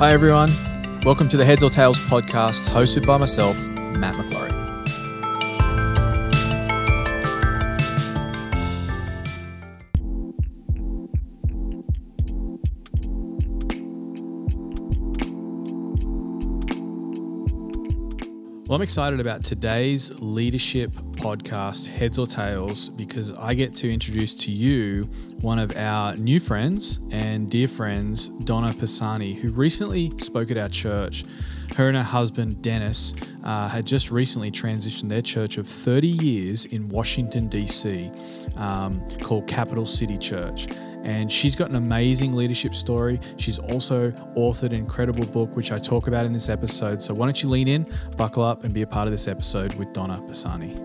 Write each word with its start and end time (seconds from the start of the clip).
Hi, 0.00 0.12
everyone. 0.12 0.50
Welcome 1.04 1.28
to 1.28 1.36
the 1.36 1.44
Heads 1.44 1.62
or 1.62 1.68
Tails 1.68 1.98
podcast, 1.98 2.66
hosted 2.68 3.06
by 3.06 3.18
myself, 3.18 3.54
Matt 3.98 4.14
McClurry. 4.14 4.50
Well, 18.66 18.76
I'm 18.76 18.80
excited 18.80 19.20
about 19.20 19.44
today's 19.44 20.18
leadership 20.18 20.96
podcast, 21.20 21.86
Heads 21.86 22.18
or 22.18 22.26
Tails, 22.26 22.88
because 22.88 23.32
I 23.32 23.52
get 23.54 23.74
to 23.76 23.92
introduce 23.92 24.32
to 24.34 24.50
you 24.50 25.02
one 25.42 25.58
of 25.58 25.76
our 25.76 26.16
new 26.16 26.40
friends 26.40 26.98
and 27.10 27.50
dear 27.50 27.68
friends, 27.68 28.28
Donna 28.28 28.72
Pisani, 28.72 29.34
who 29.34 29.50
recently 29.50 30.12
spoke 30.18 30.50
at 30.50 30.56
our 30.56 30.68
church. 30.68 31.24
Her 31.76 31.88
and 31.88 31.96
her 31.96 32.02
husband, 32.02 32.62
Dennis, 32.62 33.14
uh, 33.44 33.68
had 33.68 33.86
just 33.86 34.10
recently 34.10 34.50
transitioned 34.50 35.08
their 35.10 35.22
church 35.22 35.58
of 35.58 35.68
30 35.68 36.08
years 36.08 36.64
in 36.64 36.88
Washington, 36.88 37.48
D.C., 37.48 38.10
um, 38.56 39.04
called 39.20 39.46
Capital 39.46 39.86
City 39.86 40.18
Church 40.18 40.66
and 41.02 41.32
she's 41.32 41.56
got 41.56 41.70
an 41.70 41.76
amazing 41.76 42.34
leadership 42.34 42.74
story. 42.74 43.20
She's 43.38 43.58
also 43.58 44.10
authored 44.36 44.64
an 44.64 44.74
incredible 44.74 45.24
book, 45.24 45.56
which 45.56 45.72
I 45.72 45.78
talk 45.78 46.08
about 46.08 46.26
in 46.26 46.32
this 46.34 46.48
episode. 46.48 47.02
So 47.02 47.14
why 47.14 47.26
don't 47.26 47.42
you 47.42 47.48
lean 47.48 47.68
in, 47.68 47.86
buckle 48.18 48.44
up, 48.44 48.64
and 48.64 48.74
be 48.74 48.82
a 48.82 48.86
part 48.86 49.06
of 49.06 49.12
this 49.12 49.26
episode 49.26 49.74
with 49.74 49.92
Donna 49.94 50.20
Pisani. 50.20 50.76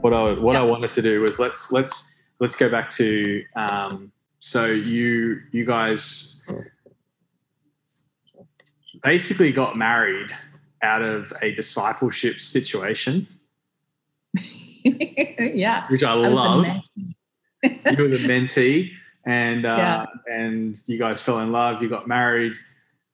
What 0.00 0.12
I 0.12 0.32
what 0.34 0.54
yeah. 0.54 0.60
I 0.60 0.64
wanted 0.64 0.92
to 0.92 1.02
do 1.02 1.20
was 1.20 1.38
let's 1.38 1.72
let's 1.72 2.16
let's 2.40 2.56
go 2.56 2.70
back 2.70 2.90
to 2.90 3.44
um, 3.56 4.12
so 4.38 4.66
you 4.66 5.40
you 5.50 5.64
guys 5.64 6.42
basically 9.02 9.52
got 9.52 9.76
married 9.76 10.30
out 10.82 11.02
of 11.02 11.32
a 11.42 11.52
discipleship 11.52 12.38
situation 12.40 13.26
yeah. 14.84 15.86
Which 15.88 16.02
I, 16.02 16.12
I 16.12 16.28
love. 16.28 16.66
you 17.62 17.72
were 17.96 18.08
the 18.08 18.24
mentee, 18.26 18.90
and 19.26 19.66
uh, 19.66 19.74
yeah. 19.76 20.06
and 20.26 20.80
you 20.86 20.98
guys 20.98 21.20
fell 21.20 21.40
in 21.40 21.52
love. 21.52 21.82
You 21.82 21.88
got 21.88 22.06
married. 22.06 22.54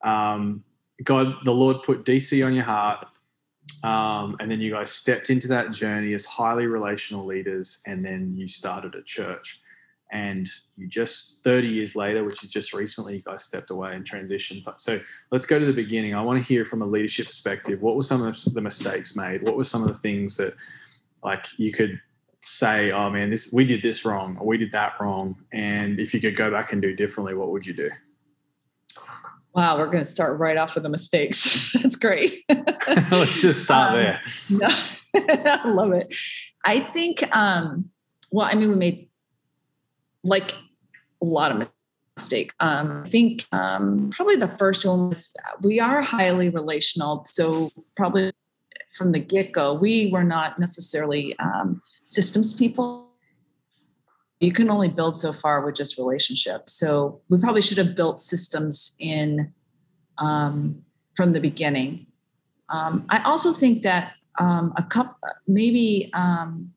Um, 0.03 0.63
God, 1.03 1.35
the 1.45 1.53
Lord 1.53 1.83
put 1.83 2.05
DC 2.05 2.45
on 2.45 2.55
your 2.55 2.65
heart, 2.65 3.07
um, 3.85 4.37
and 4.41 4.51
then 4.51 4.61
you 4.61 4.71
guys 4.71 4.91
stepped 4.91 5.29
into 5.29 5.47
that 5.49 5.71
journey 5.71 6.15
as 6.15 6.25
highly 6.25 6.67
relational 6.67 7.27
leaders, 7.27 7.83
and 7.87 8.03
then 8.03 8.35
you 8.35 8.49
started 8.49 8.95
a 8.95 9.03
church. 9.03 9.61
And 10.11 10.49
you 10.77 10.87
just 10.87 11.43
30 11.45 11.69
years 11.69 11.95
later, 11.95 12.25
which 12.25 12.43
is 12.43 12.49
just 12.49 12.73
recently, 12.73 13.17
you 13.17 13.23
guys 13.23 13.45
stepped 13.45 13.71
away 13.71 13.95
and 13.95 14.09
transitioned. 14.09 14.65
So 14.81 15.01
let's 15.31 15.45
go 15.45 15.59
to 15.59 15.67
the 15.67 15.73
beginning. 15.73 16.15
I 16.15 16.23
want 16.23 16.39
to 16.39 16.45
hear 16.45 16.65
from 16.65 16.83
a 16.83 16.87
leadership 16.87 17.27
perspective. 17.27 17.83
What 17.83 17.97
were 17.97 18.03
some 18.03 18.23
of 18.23 18.55
the 18.55 18.61
mistakes 18.61 19.17
made? 19.17 19.43
What 19.43 19.57
were 19.57 19.65
some 19.65 19.83
of 19.83 19.89
the 19.89 19.99
things 20.01 20.37
that 20.39 20.55
like 21.23 21.47
you 21.59 21.73
could 21.73 22.01
say, 22.41 22.93
"Oh 22.93 23.11
man, 23.11 23.31
this 23.31 23.53
we 23.53 23.65
did 23.65 23.83
this 23.83 24.05
wrong, 24.05 24.37
or 24.39 24.47
we 24.47 24.57
did 24.57 24.73
that 24.73 24.93
wrong," 25.01 25.37
and 25.53 25.99
if 25.99 26.15
you 26.15 26.21
could 26.21 26.37
go 26.37 26.51
back 26.51 26.73
and 26.73 26.81
do 26.81 26.95
differently, 26.95 27.35
what 27.35 27.51
would 27.51 27.67
you 27.67 27.75
do? 27.75 27.91
Wow, 29.55 29.79
we're 29.79 29.87
going 29.87 29.99
to 29.99 30.05
start 30.05 30.39
right 30.39 30.57
off 30.57 30.75
with 30.75 30.83
the 30.83 30.89
mistakes. 30.89 31.73
That's 31.83 31.97
great. 31.97 32.45
Let's 33.11 33.41
just 33.41 33.63
stop 33.63 33.93
um, 33.93 33.99
there. 33.99 34.21
No, 34.51 34.69
I 35.15 35.69
love 35.69 35.93
it. 35.93 36.15
I 36.65 36.81
think. 36.81 37.25
Um, 37.35 37.91
well, 38.33 38.47
I 38.47 38.55
mean, 38.57 38.69
we 38.69 38.75
made 38.75 39.09
like 40.25 40.55
a 41.23 41.25
lot 41.25 41.53
of 41.53 41.71
mistakes. 42.17 42.53
Um, 42.59 43.05
I 43.07 43.09
think 43.09 43.47
um, 43.53 44.11
probably 44.15 44.37
the 44.37 44.49
first 44.49 44.85
one 44.85 45.09
was 45.09 45.33
we 45.63 45.79
are 45.79 46.03
highly 46.03 46.49
relational, 46.49 47.25
so 47.29 47.71
probably 47.97 48.33
from 48.95 49.13
the 49.13 49.19
get 49.19 49.53
go, 49.53 49.75
we 49.75 50.11
were 50.11 50.25
not 50.25 50.59
necessarily 50.59 51.39
um, 51.39 51.81
systems 52.05 52.55
people. 52.55 53.04
You 54.45 54.53
can 54.53 54.71
only 54.71 54.89
build 54.89 55.17
so 55.17 55.33
far 55.33 55.65
with 55.65 55.75
just 55.75 55.99
relationships. 55.99 56.75
So 56.75 57.21
we 57.29 57.39
probably 57.39 57.63
should 57.63 57.79
have 57.79 57.95
built 57.97 58.19
systems 58.19 58.97
in 59.01 59.53
um, 60.19 60.83
from 61.17 61.33
the 61.33 61.41
beginning. 61.41 62.07
Um, 62.69 63.05
I 63.09 63.23
also 63.25 63.53
think 63.53 63.83
that 63.83 64.13
um, 64.39 64.73
a 64.77 64.83
couple, 64.83 65.17
maybe. 65.47 66.11
Um, 66.15 66.73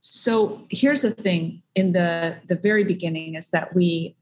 so 0.00 0.64
here's 0.70 1.02
the 1.02 1.12
thing: 1.12 1.62
in 1.74 1.92
the 1.92 2.36
the 2.48 2.56
very 2.56 2.84
beginning, 2.84 3.34
is 3.34 3.50
that 3.50 3.74
we 3.74 4.16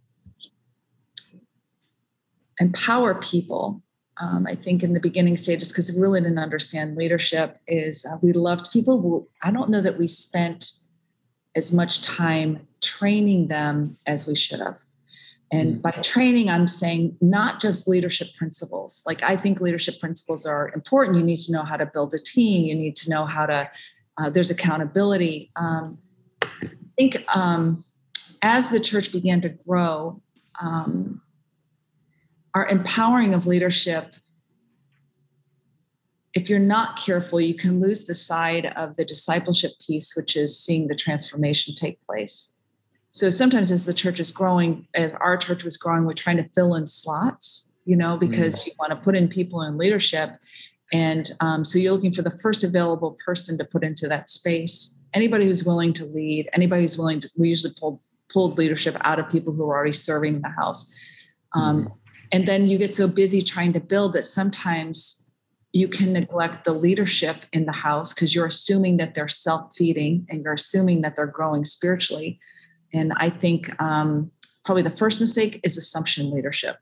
empower 2.60 3.14
people 3.16 3.82
um, 4.18 4.46
I 4.48 4.54
think 4.54 4.82
in 4.82 4.92
the 4.92 5.00
beginning 5.00 5.36
stages, 5.36 5.72
because 5.72 5.92
we 5.94 6.00
really 6.00 6.20
didn't 6.20 6.38
understand 6.38 6.96
leadership, 6.96 7.58
is 7.66 8.06
uh, 8.06 8.16
we 8.22 8.32
loved 8.32 8.70
people. 8.72 9.28
I 9.42 9.50
don't 9.50 9.70
know 9.70 9.80
that 9.80 9.98
we 9.98 10.06
spent 10.06 10.70
as 11.56 11.72
much 11.72 12.02
time 12.02 12.66
training 12.82 13.48
them 13.48 13.96
as 14.06 14.26
we 14.26 14.34
should 14.34 14.60
have. 14.60 14.78
And 15.52 15.76
mm. 15.76 15.82
by 15.82 15.92
training, 15.92 16.48
I'm 16.48 16.66
saying 16.66 17.16
not 17.20 17.60
just 17.60 17.86
leadership 17.86 18.28
principles. 18.36 19.02
Like 19.06 19.22
I 19.22 19.36
think 19.36 19.60
leadership 19.60 20.00
principles 20.00 20.46
are 20.46 20.72
important. 20.74 21.18
You 21.18 21.24
need 21.24 21.40
to 21.40 21.52
know 21.52 21.62
how 21.62 21.76
to 21.76 21.86
build 21.86 22.14
a 22.14 22.18
team. 22.18 22.64
You 22.64 22.74
need 22.74 22.96
to 22.96 23.10
know 23.10 23.24
how 23.24 23.46
to. 23.46 23.70
Uh, 24.16 24.30
there's 24.30 24.50
accountability. 24.50 25.50
Um, 25.56 25.98
I 26.42 26.68
think 26.96 27.24
um, 27.34 27.84
as 28.42 28.70
the 28.70 28.78
church 28.78 29.10
began 29.10 29.40
to 29.40 29.48
grow, 29.48 30.20
um, 30.60 31.20
our 32.54 32.68
empowering 32.68 33.34
of 33.34 33.46
leadership 33.46 34.14
if 36.34 36.50
you're 36.50 36.58
not 36.58 36.98
careful 36.98 37.40
you 37.40 37.54
can 37.54 37.80
lose 37.80 38.06
the 38.06 38.14
side 38.14 38.66
of 38.76 38.96
the 38.96 39.04
discipleship 39.04 39.72
piece 39.84 40.14
which 40.16 40.36
is 40.36 40.58
seeing 40.58 40.88
the 40.88 40.94
transformation 40.94 41.74
take 41.74 42.04
place. 42.06 42.50
So 43.10 43.30
sometimes 43.30 43.70
as 43.70 43.86
the 43.86 43.94
church 43.94 44.18
is 44.18 44.30
growing 44.30 44.86
as 44.94 45.12
our 45.14 45.36
church 45.36 45.64
was 45.64 45.76
growing 45.76 46.04
we're 46.04 46.12
trying 46.12 46.36
to 46.38 46.48
fill 46.54 46.74
in 46.74 46.86
slots 46.86 47.72
you 47.84 47.96
know 47.96 48.16
because 48.16 48.56
mm. 48.56 48.66
you 48.66 48.72
want 48.78 48.90
to 48.90 48.96
put 48.96 49.14
in 49.14 49.28
people 49.28 49.62
in 49.62 49.78
leadership. 49.78 50.30
And 50.92 51.30
um, 51.40 51.64
so 51.64 51.78
you're 51.78 51.92
looking 51.92 52.12
for 52.12 52.22
the 52.22 52.38
first 52.38 52.62
available 52.62 53.16
person 53.24 53.56
to 53.58 53.64
put 53.64 53.82
into 53.82 54.06
that 54.08 54.30
space. 54.30 55.00
Anybody 55.12 55.46
who's 55.46 55.64
willing 55.64 55.92
to 55.94 56.04
lead 56.04 56.48
anybody 56.52 56.82
who's 56.82 56.98
willing 56.98 57.20
to 57.20 57.30
we 57.38 57.48
usually 57.48 57.72
pulled 57.78 58.00
pulled 58.32 58.58
leadership 58.58 58.96
out 59.02 59.20
of 59.20 59.28
people 59.28 59.52
who 59.52 59.62
are 59.62 59.76
already 59.76 59.92
serving 59.92 60.36
in 60.36 60.42
the 60.42 60.48
house. 60.48 60.92
Um, 61.54 61.84
mm. 61.84 61.92
and 62.32 62.48
then 62.48 62.66
you 62.66 62.78
get 62.78 62.92
so 62.92 63.06
busy 63.06 63.40
trying 63.40 63.72
to 63.74 63.80
build 63.80 64.14
that 64.14 64.24
sometimes 64.24 65.23
you 65.74 65.88
can 65.88 66.12
neglect 66.12 66.64
the 66.64 66.72
leadership 66.72 67.44
in 67.52 67.66
the 67.66 67.72
house 67.72 68.14
because 68.14 68.32
you're 68.32 68.46
assuming 68.46 68.96
that 68.98 69.16
they're 69.16 69.26
self-feeding 69.26 70.24
and 70.30 70.44
you're 70.44 70.52
assuming 70.52 71.00
that 71.00 71.16
they're 71.16 71.26
growing 71.26 71.64
spiritually. 71.64 72.38
And 72.94 73.12
i 73.16 73.28
think 73.28 73.60
um, 73.82 74.30
probably 74.64 74.84
the 74.84 74.96
first 74.96 75.20
mistake 75.20 75.60
is 75.64 75.76
assumption 75.76 76.30
leadership. 76.30 76.76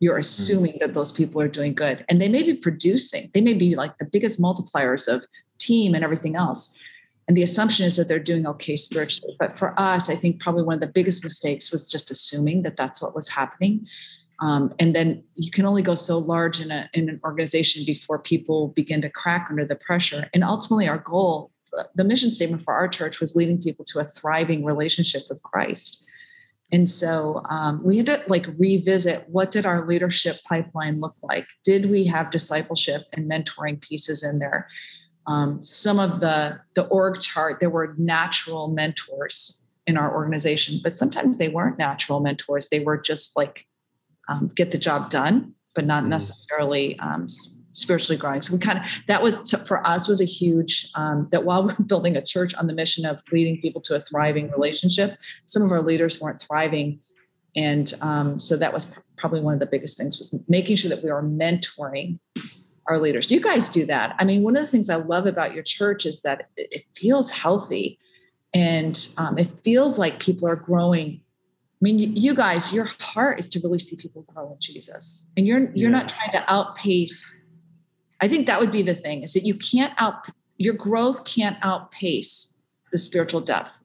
You're 0.00 0.16
hmm. 0.16 0.20
assuming 0.20 0.72
mm 0.74 0.80
that 0.80 0.94
those 0.94 1.12
people 1.12 1.40
are 1.40 1.48
doing 1.48 1.74
good 1.74 2.04
and 2.08 2.20
they 2.20 2.28
may 2.28 2.42
be 2.42 2.54
producing 2.54 3.30
they 3.34 3.40
may 3.40 3.54
be 3.54 3.74
like 3.74 3.96
the 3.98 4.04
biggest 4.04 4.40
multipliers 4.40 5.12
of 5.12 5.24
team 5.58 5.94
and 5.94 6.04
everything 6.04 6.34
else. 6.34 6.78
And 7.26 7.36
the 7.36 7.42
assumption 7.42 7.84
is 7.86 7.96
that 7.96 8.08
they're 8.08 8.18
doing 8.18 8.46
okay 8.46 8.74
spiritually. 8.76 9.36
But 9.38 9.56
for 9.58 9.74
us 9.78 10.10
i 10.10 10.16
think 10.16 10.40
probably 10.40 10.64
one 10.64 10.74
of 10.74 10.80
the 10.80 10.94
biggest 10.98 11.22
mistakes 11.22 11.70
was 11.70 11.86
just 11.86 12.10
assuming 12.10 12.62
that 12.62 12.76
that's 12.76 13.00
what 13.00 13.14
was 13.14 13.28
happening 13.28 13.86
um, 14.40 14.72
and 14.78 14.94
then 14.94 15.22
you 15.34 15.50
can 15.50 15.64
only 15.64 15.82
go 15.82 15.94
so 15.94 16.18
large 16.18 16.60
in, 16.60 16.70
a, 16.70 16.88
in 16.94 17.08
an 17.08 17.20
organization 17.24 17.84
before 17.84 18.18
people 18.18 18.68
begin 18.68 19.00
to 19.02 19.10
crack 19.10 19.48
under 19.50 19.64
the 19.64 19.76
pressure. 19.76 20.28
And 20.32 20.44
ultimately, 20.44 20.88
our 20.88 20.98
goal, 20.98 21.50
the 21.94 22.04
mission 22.04 22.30
statement 22.30 22.62
for 22.62 22.74
our 22.74 22.88
church 22.88 23.20
was 23.20 23.34
leading 23.34 23.60
people 23.60 23.84
to 23.86 23.98
a 23.98 24.04
thriving 24.04 24.64
relationship 24.64 25.22
with 25.28 25.42
Christ. 25.42 26.04
And 26.70 26.88
so 26.88 27.42
um, 27.48 27.82
we 27.82 27.96
had 27.96 28.06
to 28.06 28.22
like 28.28 28.46
revisit 28.58 29.24
what 29.28 29.50
did 29.50 29.66
our 29.66 29.86
leadership 29.86 30.36
pipeline 30.44 31.00
look 31.00 31.16
like? 31.22 31.46
Did 31.64 31.90
we 31.90 32.04
have 32.04 32.30
discipleship 32.30 33.04
and 33.12 33.30
mentoring 33.30 33.80
pieces 33.80 34.22
in 34.22 34.38
there? 34.38 34.68
Um, 35.26 35.62
some 35.64 35.98
of 35.98 36.20
the 36.20 36.60
the 36.74 36.84
org 36.86 37.20
chart, 37.20 37.60
there 37.60 37.70
were 37.70 37.94
natural 37.98 38.68
mentors 38.68 39.66
in 39.86 39.96
our 39.96 40.14
organization, 40.14 40.80
but 40.82 40.92
sometimes 40.92 41.38
they 41.38 41.48
weren't 41.48 41.78
natural 41.78 42.20
mentors. 42.20 42.68
They 42.68 42.80
were 42.80 42.98
just 42.98 43.36
like 43.36 43.66
um, 44.28 44.48
get 44.54 44.70
the 44.70 44.78
job 44.78 45.10
done, 45.10 45.54
but 45.74 45.86
not 45.86 46.02
mm-hmm. 46.02 46.10
necessarily 46.10 46.98
um, 46.98 47.26
spiritually 47.72 48.18
growing. 48.18 48.42
So 48.42 48.54
we 48.54 48.60
kind 48.60 48.78
of 48.78 48.84
that 49.06 49.22
was 49.22 49.50
for 49.66 49.86
us 49.86 50.08
was 50.08 50.20
a 50.20 50.24
huge 50.24 50.90
um, 50.94 51.28
that 51.30 51.44
while 51.44 51.64
we're 51.66 51.74
building 51.76 52.16
a 52.16 52.24
church 52.24 52.54
on 52.54 52.66
the 52.66 52.72
mission 52.72 53.04
of 53.04 53.22
leading 53.32 53.60
people 53.60 53.80
to 53.82 53.96
a 53.96 54.00
thriving 54.00 54.50
relationship, 54.50 55.18
some 55.44 55.62
of 55.62 55.72
our 55.72 55.82
leaders 55.82 56.20
weren't 56.20 56.40
thriving, 56.40 57.00
and 57.56 57.94
um, 58.00 58.38
so 58.38 58.56
that 58.56 58.72
was 58.72 58.94
probably 59.16 59.40
one 59.40 59.54
of 59.54 59.60
the 59.60 59.66
biggest 59.66 59.98
things 59.98 60.18
was 60.18 60.42
making 60.48 60.76
sure 60.76 60.88
that 60.88 61.02
we 61.02 61.10
are 61.10 61.22
mentoring 61.22 62.18
our 62.86 62.98
leaders. 62.98 63.26
Do 63.26 63.34
you 63.34 63.40
guys 63.40 63.68
do 63.68 63.84
that? 63.86 64.14
I 64.18 64.24
mean, 64.24 64.42
one 64.42 64.56
of 64.56 64.62
the 64.62 64.68
things 64.68 64.88
I 64.88 64.96
love 64.96 65.26
about 65.26 65.54
your 65.54 65.62
church 65.62 66.06
is 66.06 66.22
that 66.22 66.48
it 66.56 66.84
feels 66.96 67.30
healthy. 67.30 67.98
and 68.54 69.08
um, 69.18 69.36
it 69.36 69.60
feels 69.60 69.98
like 69.98 70.20
people 70.20 70.48
are 70.48 70.56
growing 70.56 71.20
I 71.80 71.82
mean, 71.82 72.16
you, 72.16 72.34
guys, 72.34 72.74
your 72.74 72.88
heart 72.98 73.38
is 73.38 73.48
to 73.50 73.60
really 73.60 73.78
see 73.78 73.94
people 73.94 74.22
grow 74.22 74.50
in 74.50 74.56
Jesus, 74.58 75.28
and 75.36 75.46
you're 75.46 75.70
you're 75.74 75.90
yeah. 75.90 75.98
not 75.98 76.08
trying 76.08 76.32
to 76.32 76.52
outpace. 76.52 77.46
I 78.20 78.26
think 78.26 78.48
that 78.48 78.58
would 78.58 78.72
be 78.72 78.82
the 78.82 78.96
thing 78.96 79.22
is 79.22 79.32
that 79.34 79.44
you 79.44 79.54
can't 79.54 79.92
out 79.96 80.28
your 80.56 80.74
growth 80.74 81.24
can't 81.24 81.56
outpace 81.62 82.60
the 82.90 82.98
spiritual 82.98 83.40
depth. 83.40 83.80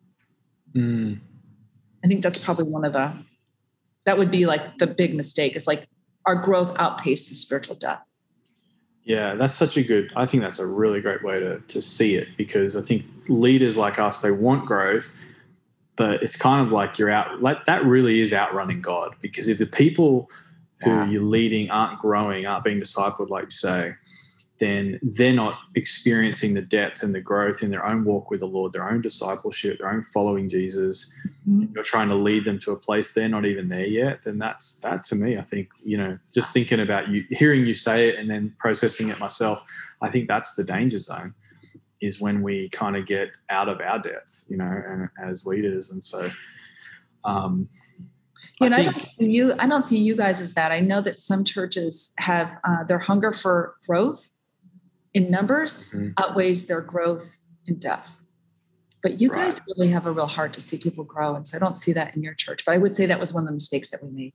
Mm. 0.75 1.19
I 2.03 2.07
think 2.07 2.23
that's 2.23 2.39
probably 2.39 2.65
one 2.65 2.83
of 2.83 2.93
the 2.93 3.13
that 4.05 4.17
would 4.17 4.31
be 4.31 4.47
like 4.47 4.79
the 4.79 4.87
big 4.87 5.13
mistake. 5.13 5.55
Is 5.55 5.67
like 5.67 5.87
our 6.25 6.35
growth 6.35 6.75
outpaced 6.79 7.29
the 7.29 7.35
spiritual 7.35 7.75
depth. 7.75 8.01
Yeah, 9.03 9.35
that's 9.35 9.55
such 9.55 9.77
a 9.77 9.83
good. 9.83 10.11
I 10.15 10.25
think 10.25 10.41
that's 10.41 10.57
a 10.57 10.65
really 10.65 10.99
great 10.99 11.23
way 11.23 11.35
to 11.35 11.59
to 11.59 11.79
see 11.79 12.15
it 12.15 12.29
because 12.37 12.75
I 12.75 12.81
think 12.81 13.05
leaders 13.27 13.77
like 13.77 13.99
us 13.99 14.19
they 14.19 14.31
want 14.31 14.65
growth 14.65 15.15
but 15.95 16.23
it's 16.23 16.35
kind 16.35 16.65
of 16.65 16.71
like 16.71 16.97
you're 16.97 17.09
out 17.09 17.41
like 17.41 17.65
that 17.65 17.83
really 17.85 18.19
is 18.19 18.33
outrunning 18.33 18.81
god 18.81 19.15
because 19.21 19.47
if 19.47 19.57
the 19.57 19.65
people 19.65 20.29
who 20.83 20.89
yeah. 20.89 21.09
you're 21.09 21.21
leading 21.21 21.69
aren't 21.69 21.99
growing 21.99 22.45
aren't 22.45 22.63
being 22.63 22.79
discipled 22.79 23.29
like 23.29 23.45
you 23.45 23.51
say 23.51 23.93
then 24.59 24.99
they're 25.01 25.33
not 25.33 25.57
experiencing 25.75 26.53
the 26.53 26.61
depth 26.61 27.01
and 27.01 27.13
the 27.13 27.19
growth 27.19 27.63
in 27.63 27.71
their 27.71 27.85
own 27.85 28.03
walk 28.05 28.29
with 28.29 28.39
the 28.39 28.45
lord 28.45 28.71
their 28.71 28.89
own 28.89 29.01
discipleship 29.01 29.79
their 29.79 29.89
own 29.89 30.03
following 30.03 30.47
jesus 30.47 31.13
mm-hmm. 31.47 31.65
you're 31.73 31.83
trying 31.83 32.09
to 32.09 32.15
lead 32.15 32.45
them 32.45 32.59
to 32.59 32.71
a 32.71 32.75
place 32.75 33.13
they're 33.13 33.29
not 33.29 33.45
even 33.45 33.67
there 33.67 33.85
yet 33.85 34.21
then 34.23 34.37
that's 34.37 34.77
that 34.79 35.03
to 35.03 35.15
me 35.15 35.37
i 35.37 35.41
think 35.41 35.69
you 35.83 35.97
know 35.97 36.17
just 36.33 36.53
thinking 36.53 36.79
about 36.79 37.09
you 37.09 37.23
hearing 37.29 37.65
you 37.65 37.73
say 37.73 38.09
it 38.09 38.15
and 38.17 38.29
then 38.29 38.53
processing 38.59 39.09
it 39.09 39.19
myself 39.19 39.61
i 40.01 40.09
think 40.09 40.27
that's 40.27 40.55
the 40.55 40.63
danger 40.63 40.99
zone 40.99 41.33
is 42.03 42.19
when 42.19 42.41
we 42.41 42.69
kind 42.69 42.97
of 42.97 43.05
get 43.05 43.29
out 43.49 43.69
of 43.69 43.79
our 43.79 43.97
depth, 43.97 44.43
you 44.49 44.57
know, 44.57 44.65
and 44.87 45.09
as 45.23 45.45
leaders. 45.45 45.89
And 45.89 46.03
so, 46.03 46.29
um, 47.23 47.69
yeah, 48.59 48.67
I, 48.67 48.69
think, 48.69 48.87
I 48.87 48.91
don't 48.91 49.07
see 49.07 49.31
you. 49.31 49.53
I 49.57 49.67
don't 49.67 49.83
see 49.83 49.97
you 49.97 50.15
guys 50.15 50.41
as 50.41 50.53
that. 50.55 50.71
I 50.71 50.81
know 50.81 51.01
that 51.01 51.15
some 51.15 51.45
churches 51.45 52.13
have 52.17 52.51
uh, 52.65 52.83
their 52.83 52.99
hunger 52.99 53.31
for 53.31 53.75
growth 53.87 54.29
in 55.13 55.31
numbers 55.31 55.93
mm-hmm. 55.95 56.09
outweighs 56.17 56.67
their 56.67 56.81
growth 56.81 57.37
in 57.67 57.79
depth. 57.79 58.19
But 59.01 59.21
you 59.21 59.29
right. 59.29 59.43
guys 59.43 59.61
really 59.67 59.89
have 59.89 60.05
a 60.05 60.11
real 60.11 60.27
heart 60.27 60.53
to 60.53 60.61
see 60.61 60.77
people 60.77 61.03
grow, 61.05 61.35
and 61.35 61.47
so 61.47 61.57
I 61.57 61.59
don't 61.59 61.75
see 61.75 61.93
that 61.93 62.15
in 62.15 62.23
your 62.23 62.33
church. 62.33 62.65
But 62.65 62.73
I 62.73 62.77
would 62.79 62.95
say 62.95 63.05
that 63.05 63.19
was 63.19 63.33
one 63.33 63.43
of 63.43 63.47
the 63.47 63.53
mistakes 63.53 63.91
that 63.91 64.03
we 64.03 64.09
made. 64.09 64.33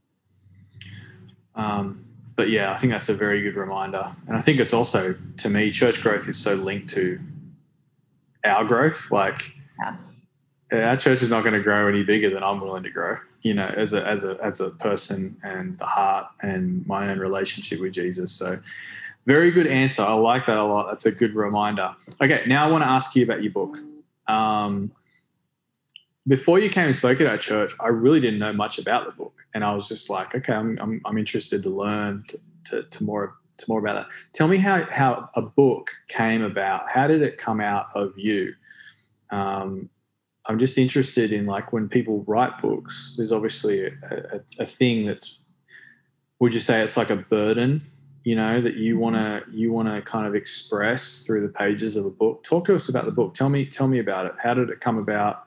Um, 1.55 2.05
but 2.37 2.51
yeah, 2.51 2.73
I 2.73 2.77
think 2.77 2.93
that's 2.93 3.09
a 3.09 3.15
very 3.15 3.43
good 3.43 3.57
reminder, 3.57 4.15
and 4.27 4.37
I 4.37 4.41
think 4.41 4.59
it's 4.61 4.73
also 4.73 5.15
to 5.39 5.49
me, 5.51 5.71
church 5.71 6.01
growth 6.03 6.29
is 6.29 6.39
so 6.39 6.55
linked 6.55 6.89
to 6.91 7.19
our 8.45 8.65
growth. 8.65 9.11
Like 9.11 9.53
yeah. 9.81 9.97
our 10.73 10.97
church 10.97 11.23
is 11.23 11.29
not 11.29 11.43
going 11.43 11.55
to 11.55 11.63
grow 11.63 11.89
any 11.89 12.03
bigger 12.03 12.31
than 12.31 12.43
I'm 12.43 12.61
willing 12.61 12.83
to 12.83 12.91
grow. 12.91 13.17
You 13.43 13.55
know, 13.55 13.67
as 13.67 13.93
a 13.93 14.07
as 14.07 14.25
a 14.25 14.37
as 14.43 14.61
a 14.61 14.71
person 14.71 15.37
and 15.43 15.79
the 15.79 15.87
heart 15.87 16.27
and 16.43 16.87
my 16.87 17.11
own 17.11 17.19
relationship 17.19 17.81
with 17.81 17.93
Jesus. 17.93 18.33
So, 18.33 18.59
very 19.27 19.51
good 19.51 19.67
answer. 19.67 20.03
I 20.03 20.13
like 20.15 20.47
that 20.47 20.57
a 20.57 20.65
lot. 20.65 20.89
That's 20.89 21.07
a 21.07 21.13
good 21.13 21.35
reminder. 21.35 21.95
Okay, 22.21 22.45
now 22.47 22.67
I 22.67 22.71
want 22.71 22.83
to 22.83 22.89
ask 22.89 23.15
you 23.15 23.23
about 23.23 23.43
your 23.43 23.53
book. 23.53 23.79
Um, 24.27 24.91
before 26.27 26.59
you 26.59 26.69
came 26.69 26.87
and 26.87 26.97
spoke 26.97 27.21
at 27.21 27.27
our 27.27 27.39
church, 27.39 27.73
I 27.81 27.89
really 27.89 28.21
didn't 28.21 28.41
know 28.41 28.53
much 28.53 28.79
about 28.79 29.07
the 29.07 29.13
book, 29.13 29.35
and 29.55 29.65
I 29.65 29.75
was 29.75 29.89
just 29.89 30.11
like, 30.11 30.35
okay, 30.35 30.53
I'm 30.53 30.79
I'm, 30.81 31.01
I'm 31.05 31.17
interested 31.17 31.63
to 31.63 31.71
learn 31.71 32.25
to, 32.29 32.41
to, 32.65 32.83
to 32.83 33.05
more 33.05 33.37
to 33.59 33.67
more 33.69 33.81
about 33.81 33.95
that. 33.95 34.07
Tell 34.33 34.49
me 34.49 34.57
how 34.57 34.85
how 34.91 35.29
a 35.35 35.43
book 35.43 35.91
came 36.09 36.43
about. 36.43 36.91
How 36.91 37.07
did 37.07 37.23
it 37.23 37.39
come 37.39 37.61
out 37.61 37.87
of 37.95 38.13
you? 38.17 38.55
Um, 39.31 39.91
I'm 40.47 40.59
just 40.59 40.79
interested 40.79 41.33
in 41.33 41.47
like 41.47 41.73
when 41.73 41.89
people 41.89 42.25
write 42.27 42.61
books. 42.63 43.15
There's 43.17 43.33
obviously 43.33 43.87
a, 43.87 43.91
a, 44.11 44.63
a 44.63 44.67
thing 44.67 45.07
that's. 45.07 45.41
Would 46.41 46.55
you 46.55 46.61
say 46.61 46.83
it's 46.83 46.97
like 46.97 47.11
a 47.11 47.17
burden? 47.17 47.83
You 48.25 48.37
know 48.37 48.61
that 48.61 48.77
you 48.77 48.99
want 48.99 49.17
to 49.17 49.43
you 49.51 49.73
want 49.73 49.89
to 49.89 50.03
kind 50.03 50.27
of 50.27 50.35
express 50.35 51.25
through 51.27 51.43
the 51.43 51.53
pages 51.53 51.97
of 51.97 52.07
a 52.07 52.11
book. 52.11 52.45
Talk 52.45 52.65
to 52.67 52.75
us 52.75 52.89
about 52.89 53.07
the 53.07 53.11
book. 53.13 53.35
Tell 53.35 53.49
me 53.49 53.67
tell 53.67 53.89
me 53.89 53.99
about 53.99 54.27
it. 54.27 54.33
How 54.43 54.55
did 54.55 54.71
it 54.71 54.81
come 54.81 54.99
about? 54.99 55.45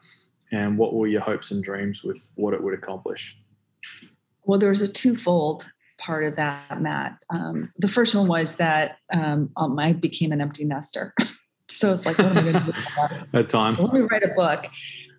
And 0.52 0.78
what 0.78 0.94
were 0.94 1.08
your 1.08 1.22
hopes 1.22 1.52
and 1.52 1.64
dreams 1.64 2.04
with 2.04 2.22
what 2.36 2.54
it 2.54 2.62
would 2.62 2.74
accomplish? 2.74 3.38
Well, 4.44 4.60
there 4.60 4.70
was 4.70 4.82
a 4.82 4.92
twofold 4.92 5.72
part 6.02 6.26
of 6.26 6.36
that, 6.36 6.82
Matt. 6.82 7.24
Um, 7.30 7.72
the 7.78 7.88
first 7.88 8.16
one 8.16 8.28
was 8.28 8.58
that 8.58 8.98
um, 9.14 9.52
um, 9.56 9.78
I 9.80 9.94
became 9.94 10.32
an 10.32 10.42
empty 10.42 10.66
nester. 10.66 11.14
so 11.70 11.94
it's 11.94 12.06
like, 12.06 12.18
what 12.18 12.28
am 12.28 12.38
I 12.38 12.42
going 12.42 12.54
to 12.54 12.60
do? 12.60 13.38
At 13.38 13.50
time. 13.50 13.76
So 13.76 13.84
let 13.84 13.94
me 13.94 14.02
write 14.02 14.24
a 14.24 14.34
book. 14.36 14.66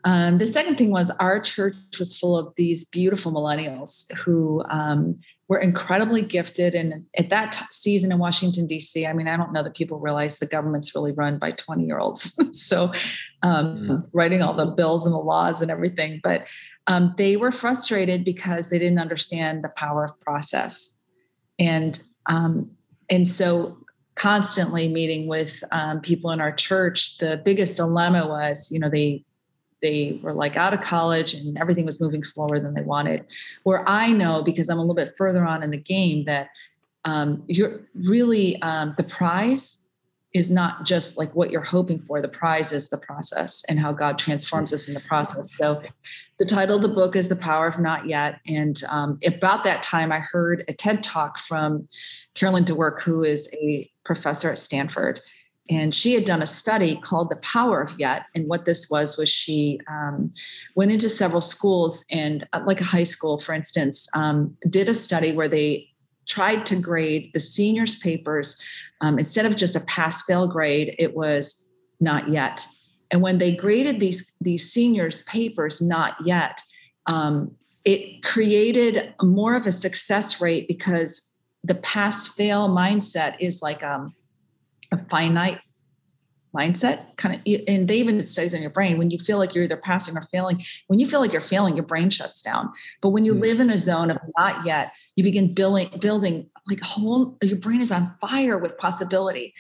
Um, 0.05 0.39
the 0.39 0.47
second 0.47 0.77
thing 0.79 0.91
was 0.91 1.11
our 1.13 1.41
church 1.41 1.77
was 1.99 2.17
full 2.17 2.37
of 2.37 2.53
these 2.57 2.85
beautiful 2.85 3.33
millennials 3.33 4.13
who 4.19 4.65
um, 4.69 5.21
were 5.49 5.59
incredibly 5.59 6.23
gifted. 6.23 6.75
And 6.75 7.05
at 7.17 7.31
that 7.31 7.53
t- 7.53 7.65
season 7.71 8.11
in 8.11 8.19
Washington, 8.19 8.67
D.C., 8.67 9.07
I 9.07 9.13
mean, 9.13 9.29
I 9.29 9.37
don't 9.37 9.53
know 9.53 9.63
that 9.63 9.75
people 9.77 10.01
realize 10.01 10.39
the 10.39 10.47
government's 10.47 10.95
really 10.95 11.13
run 11.13 11.39
by 11.39 11.53
20 11.53 11.85
year 11.85 11.99
olds. 11.99 12.37
so 12.59 12.93
um, 13.43 13.77
mm. 13.77 14.09
writing 14.13 14.43
all 14.43 14.55
the 14.55 14.67
bills 14.67 15.07
and 15.07 15.15
the 15.15 15.19
laws 15.19 15.63
and 15.63 15.71
everything. 15.71 16.21
But 16.23 16.49
um, 16.87 17.15
they 17.17 17.37
were 17.37 17.53
frustrated 17.53 18.25
because 18.25 18.71
they 18.71 18.79
didn't 18.79 18.99
understand 18.99 19.63
the 19.63 19.69
power 19.69 20.05
of 20.05 20.19
process. 20.21 21.01
And 21.59 22.03
um, 22.27 22.71
and 23.11 23.29
so 23.29 23.77
constantly 24.15 24.89
meeting 24.89 25.27
with 25.27 25.63
um, 25.71 26.01
people 26.01 26.31
in 26.31 26.41
our 26.41 26.53
church, 26.53 27.19
the 27.19 27.41
biggest 27.45 27.77
dilemma 27.77 28.27
was, 28.27 28.71
you 28.71 28.79
know, 28.79 28.89
they 28.89 29.25
they 29.82 30.20
were 30.23 30.32
like 30.32 30.56
out 30.56 30.73
of 30.73 30.81
college 30.81 31.34
and 31.34 31.58
everything 31.58 31.84
was 31.84 32.00
moving 32.00 32.23
slower 32.23 32.61
than 32.61 32.73
they 32.73 32.82
wanted. 32.82 33.25
Where 33.64 33.87
I 33.88 34.12
know 34.12 34.43
because 34.43 34.69
I'm 34.69 34.79
a 34.79 34.81
little 34.81 34.94
bit 34.94 35.12
further 35.19 35.44
on 35.44 35.62
in 35.62 35.70
the 35.70 35.76
game 35.76 36.25
that 36.25 36.49
um, 37.05 37.43
you're 37.49 37.81
really 37.94 38.61
um, 38.62 38.94
the 38.96 39.02
prize 39.02 39.82
is 40.34 40.50
not 40.50 40.84
just 40.84 41.19
like 41.19 41.34
what 41.34 41.50
you're 41.50 41.61
hoping 41.61 41.99
for. 41.99 42.23
The 42.23 42.29
prize 42.29 42.73
is 42.73 42.88
the 42.88 42.99
process 42.99 43.64
and 43.69 43.79
how 43.79 43.93
God 43.93 44.19
transforms 44.19 44.73
us 44.73 44.88
in 44.88 44.94
the 44.94 45.00
process. 45.00 45.52
So, 45.52 45.82
the 46.38 46.46
title 46.46 46.76
of 46.76 46.82
the 46.82 46.88
book 46.88 47.14
is 47.14 47.29
The 47.29 47.37
Power 47.37 47.69
of 47.69 47.79
Not 47.79 48.08
Yet. 48.08 48.40
And 48.49 48.81
um, 48.88 49.20
about 49.25 49.64
that 49.64 49.82
time, 49.82 50.11
I 50.11 50.19
heard 50.19 50.64
a 50.67 50.73
TED 50.73 51.02
talk 51.02 51.38
from 51.38 51.87
Carolyn 52.34 52.64
Dweck, 52.64 53.02
who 53.02 53.23
is 53.23 53.49
a 53.52 53.88
professor 54.05 54.50
at 54.50 54.58
Stanford. 54.58 55.20
And 55.70 55.94
she 55.94 56.12
had 56.14 56.25
done 56.25 56.43
a 56.43 56.46
study 56.46 57.01
called 57.01 57.31
The 57.31 57.37
Power 57.37 57.81
of 57.81 57.98
Yet. 57.98 58.22
And 58.34 58.48
what 58.48 58.65
this 58.65 58.91
was, 58.91 59.17
was 59.17 59.29
she 59.29 59.81
um, 59.89 60.32
went 60.75 60.91
into 60.91 61.08
several 61.08 61.41
schools 61.41 62.05
and, 62.10 62.46
uh, 62.53 62.63
like 62.67 62.81
a 62.81 62.84
high 62.84 63.05
school, 63.05 63.39
for 63.39 63.55
instance, 63.55 64.08
um, 64.15 64.56
did 64.69 64.89
a 64.89 64.94
study 64.94 65.32
where 65.32 65.48
they 65.48 65.89
tried 66.29 66.67
to 66.67 66.77
grade 66.77 67.31
the 67.32 67.41
seniors' 67.41 67.96
papers 67.96 68.60
um, 69.03 69.19
instead 69.19 69.46
of 69.46 69.56
just 69.56 69.77
a 69.77 69.81
pass 69.81 70.22
fail 70.22 70.46
grade, 70.46 70.94
it 70.98 71.15
was 71.15 71.70
not 72.01 72.29
yet. 72.29 72.67
And 73.10 73.20
when 73.20 73.39
they 73.39 73.55
graded 73.55 74.01
these, 74.01 74.34
these 74.41 74.72
seniors' 74.72 75.22
papers, 75.22 75.82
not 75.82 76.17
yet, 76.25 76.63
um, 77.06 77.55
it 77.84 78.22
created 78.22 79.13
more 79.20 79.55
of 79.55 79.67
a 79.67 79.72
success 79.72 80.41
rate 80.41 80.69
because 80.69 81.37
the 81.65 81.75
pass 81.77 82.29
fail 82.29 82.69
mindset 82.69 83.37
is 83.41 83.60
like 83.60 83.82
um, 83.82 84.15
a 84.93 84.96
finite 84.96 85.61
mindset 86.55 87.17
kind 87.17 87.34
of 87.34 87.41
and 87.67 87.89
they 87.89 87.96
even 87.96 88.20
studies 88.20 88.53
in 88.53 88.61
your 88.61 88.70
brain. 88.70 88.99
When 88.99 89.11
you 89.11 89.19
feel 89.19 89.39
like 89.39 89.55
you're 89.55 89.65
either 89.65 89.77
passing 89.77 90.17
or 90.17 90.22
failing 90.22 90.63
when 90.89 91.01
you 91.01 91.06
feel 91.06 91.20
like 91.20 91.32
you're 91.32 91.41
failing 91.41 91.77
your 91.77 91.87
brain 91.87 92.11
shuts 92.11 92.43
down. 92.43 92.70
But 93.01 93.11
when 93.11 93.25
you 93.25 93.32
mm. 93.32 93.41
live 93.41 93.61
in 93.61 93.70
a 93.70 93.79
zone 93.79 94.11
of 94.11 94.19
not 94.39 94.65
yet 94.67 94.93
you 95.17 95.25
begin 95.25 95.55
building 95.55 95.89
building 96.01 96.49
like 96.69 96.81
whole 96.81 97.39
your 97.43 97.56
brain 97.56 97.81
is 97.81 97.91
on 97.91 98.15
fire 98.20 98.58
with 98.58 98.77
possibility. 98.79 99.55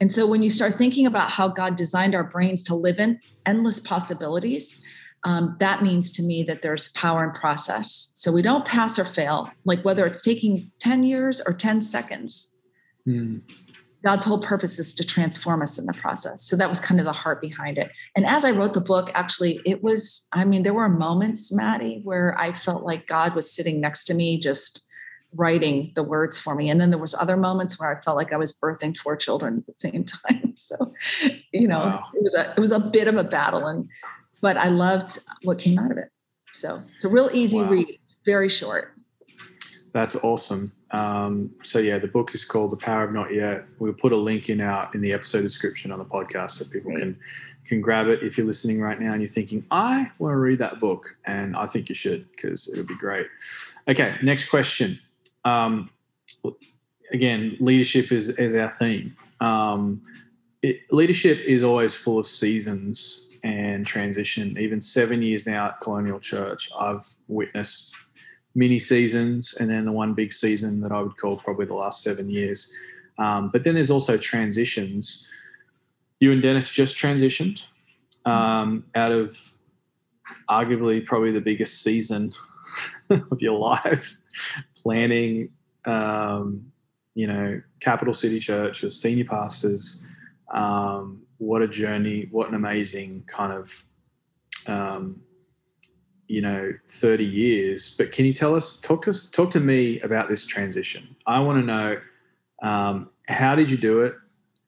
And 0.00 0.12
so 0.12 0.26
when 0.26 0.42
you 0.42 0.50
start 0.50 0.74
thinking 0.74 1.06
about 1.06 1.30
how 1.30 1.48
god 1.48 1.76
designed 1.76 2.14
our 2.14 2.24
brains 2.24 2.62
to 2.64 2.74
live 2.74 2.98
in 2.98 3.18
endless 3.46 3.80
possibilities 3.80 4.84
um, 5.24 5.56
that 5.58 5.82
means 5.82 6.12
to 6.12 6.22
me 6.22 6.42
that 6.44 6.60
there's 6.60 6.92
power 6.92 7.24
in 7.24 7.30
process. 7.32 8.12
So 8.14 8.30
we 8.30 8.42
don't 8.42 8.66
pass 8.66 8.98
or 8.98 9.04
fail 9.04 9.50
like 9.64 9.82
whether 9.82 10.06
it's 10.06 10.20
taking 10.20 10.70
10 10.80 11.02
years 11.02 11.40
or 11.46 11.54
10 11.54 11.80
seconds. 11.80 12.54
Mm. 13.08 13.40
God's 14.04 14.24
whole 14.24 14.40
purpose 14.40 14.78
is 14.78 14.94
to 14.94 15.06
transform 15.06 15.62
us 15.62 15.78
in 15.78 15.86
the 15.86 15.94
process. 15.94 16.44
So 16.44 16.56
that 16.56 16.68
was 16.68 16.78
kind 16.78 17.00
of 17.00 17.06
the 17.06 17.12
heart 17.12 17.40
behind 17.40 17.78
it. 17.78 17.90
And 18.14 18.26
as 18.26 18.44
I 18.44 18.50
wrote 18.50 18.74
the 18.74 18.80
book, 18.80 19.10
actually, 19.14 19.60
it 19.64 19.82
was, 19.82 20.28
I 20.32 20.44
mean, 20.44 20.62
there 20.62 20.74
were 20.74 20.88
moments, 20.88 21.54
Maddie, 21.54 22.00
where 22.04 22.38
I 22.38 22.52
felt 22.52 22.84
like 22.84 23.06
God 23.06 23.34
was 23.34 23.50
sitting 23.50 23.80
next 23.80 24.04
to 24.04 24.14
me, 24.14 24.38
just 24.38 24.86
writing 25.34 25.90
the 25.94 26.02
words 26.02 26.38
for 26.38 26.54
me. 26.54 26.70
And 26.70 26.80
then 26.80 26.90
there 26.90 26.98
was 26.98 27.14
other 27.14 27.36
moments 27.36 27.80
where 27.80 27.96
I 27.96 28.00
felt 28.02 28.16
like 28.16 28.32
I 28.32 28.36
was 28.36 28.52
birthing 28.52 28.96
four 28.96 29.16
children 29.16 29.58
at 29.58 29.66
the 29.66 29.90
same 29.90 30.04
time. 30.28 30.54
So, 30.56 30.92
you 31.52 31.66
know, 31.66 31.78
wow. 31.78 32.04
it 32.14 32.22
was 32.22 32.34
a 32.34 32.52
it 32.52 32.60
was 32.60 32.72
a 32.72 32.80
bit 32.80 33.08
of 33.08 33.16
a 33.16 33.24
battle. 33.24 33.66
And 33.66 33.88
but 34.40 34.56
I 34.56 34.68
loved 34.68 35.18
what 35.42 35.58
came 35.58 35.78
out 35.78 35.90
of 35.90 35.98
it. 35.98 36.10
So 36.52 36.78
it's 36.94 37.04
a 37.04 37.08
real 37.08 37.30
easy 37.32 37.62
wow. 37.62 37.70
read, 37.70 37.98
very 38.24 38.48
short. 38.48 38.93
That's 39.94 40.16
awesome. 40.16 40.72
Um, 40.90 41.52
so 41.62 41.78
yeah, 41.78 41.98
the 41.98 42.08
book 42.08 42.34
is 42.34 42.44
called 42.44 42.72
The 42.72 42.76
Power 42.76 43.04
of 43.04 43.12
Not 43.12 43.32
Yet. 43.32 43.64
We'll 43.78 43.92
put 43.92 44.10
a 44.10 44.16
link 44.16 44.50
in 44.50 44.60
our 44.60 44.90
in 44.92 45.00
the 45.00 45.12
episode 45.12 45.42
description 45.42 45.92
on 45.92 46.00
the 46.00 46.04
podcast 46.04 46.50
so 46.50 46.64
people 46.64 46.90
can 46.90 47.16
can 47.64 47.80
grab 47.80 48.08
it 48.08 48.20
if 48.24 48.36
you're 48.36 48.46
listening 48.46 48.80
right 48.80 49.00
now 49.00 49.12
and 49.12 49.22
you're 49.22 49.30
thinking, 49.30 49.64
I 49.70 50.10
want 50.18 50.32
to 50.32 50.36
read 50.36 50.58
that 50.58 50.80
book, 50.80 51.16
and 51.26 51.54
I 51.56 51.66
think 51.66 51.88
you 51.88 51.94
should 51.94 52.28
because 52.32 52.68
it'll 52.68 52.84
be 52.84 52.96
great. 52.96 53.28
Okay, 53.86 54.16
next 54.20 54.50
question. 54.50 54.98
Um, 55.44 55.88
again, 57.12 57.56
leadership 57.60 58.10
is 58.10 58.30
is 58.30 58.56
our 58.56 58.70
theme. 58.70 59.16
Um, 59.40 60.02
it, 60.62 60.80
leadership 60.90 61.38
is 61.46 61.62
always 61.62 61.94
full 61.94 62.18
of 62.18 62.26
seasons 62.26 63.28
and 63.44 63.86
transition. 63.86 64.58
Even 64.58 64.80
seven 64.80 65.22
years 65.22 65.46
now 65.46 65.66
at 65.66 65.80
Colonial 65.80 66.18
Church, 66.18 66.68
I've 66.76 67.06
witnessed 67.28 67.94
mini 68.54 68.78
seasons 68.78 69.54
and 69.58 69.68
then 69.70 69.84
the 69.84 69.92
one 69.92 70.14
big 70.14 70.32
season 70.32 70.80
that 70.80 70.92
I 70.92 71.00
would 71.00 71.16
call 71.16 71.36
probably 71.36 71.66
the 71.66 71.74
last 71.74 72.02
seven 72.02 72.30
years. 72.30 72.72
Um, 73.18 73.50
but 73.50 73.64
then 73.64 73.74
there's 73.74 73.90
also 73.90 74.16
transitions. 74.16 75.28
You 76.20 76.32
and 76.32 76.42
Dennis 76.42 76.70
just 76.70 76.96
transitioned 76.96 77.66
um, 78.24 78.84
out 78.94 79.12
of 79.12 79.36
arguably 80.48 81.04
probably 81.04 81.32
the 81.32 81.40
biggest 81.40 81.82
season 81.82 82.32
of 83.10 83.40
your 83.40 83.58
life, 83.58 84.16
planning, 84.76 85.50
um, 85.84 86.64
you 87.14 87.26
know, 87.26 87.60
capital 87.80 88.14
city 88.14 88.40
church, 88.40 88.84
as 88.84 89.00
senior 89.00 89.24
pastors. 89.24 90.02
Um, 90.52 91.22
what 91.38 91.62
a 91.62 91.68
journey! 91.68 92.28
What 92.30 92.48
an 92.48 92.54
amazing 92.54 93.24
kind 93.26 93.52
of 93.52 93.84
um, 94.66 95.20
you 96.26 96.40
know 96.40 96.72
30 96.88 97.24
years 97.24 97.94
but 97.96 98.12
can 98.12 98.24
you 98.24 98.32
tell 98.32 98.54
us 98.54 98.80
talk 98.80 99.02
to 99.04 99.10
us 99.10 99.28
talk 99.30 99.50
to 99.50 99.60
me 99.60 100.00
about 100.00 100.28
this 100.28 100.44
transition. 100.44 101.14
I 101.26 101.40
want 101.40 101.60
to 101.60 101.66
know 101.66 102.00
um, 102.62 103.10
how 103.28 103.54
did 103.54 103.70
you 103.70 103.76
do 103.76 104.00
it? 104.02 104.14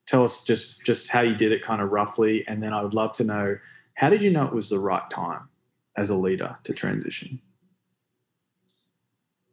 Tell 0.07 0.23
us 0.23 0.45
just 0.45 0.85
just 0.85 1.11
how 1.11 1.23
you 1.23 1.35
did 1.35 1.53
it 1.53 1.63
kind 1.63 1.81
of 1.81 1.91
roughly 1.91 2.45
and 2.47 2.63
then 2.63 2.73
i 2.73 2.83
would 2.83 2.95
love 2.95 3.13
to 3.15 3.25
know 3.25 3.57
how 3.95 4.11
did 4.11 4.23
you 4.23 4.31
know 4.31 4.45
it 4.45 4.53
was 4.53 4.69
the 4.69 4.79
right 4.79 5.09
time 5.11 5.49
as 5.97 6.11
a 6.11 6.15
leader 6.15 6.57
to 6.65 6.75
transition? 6.75 7.41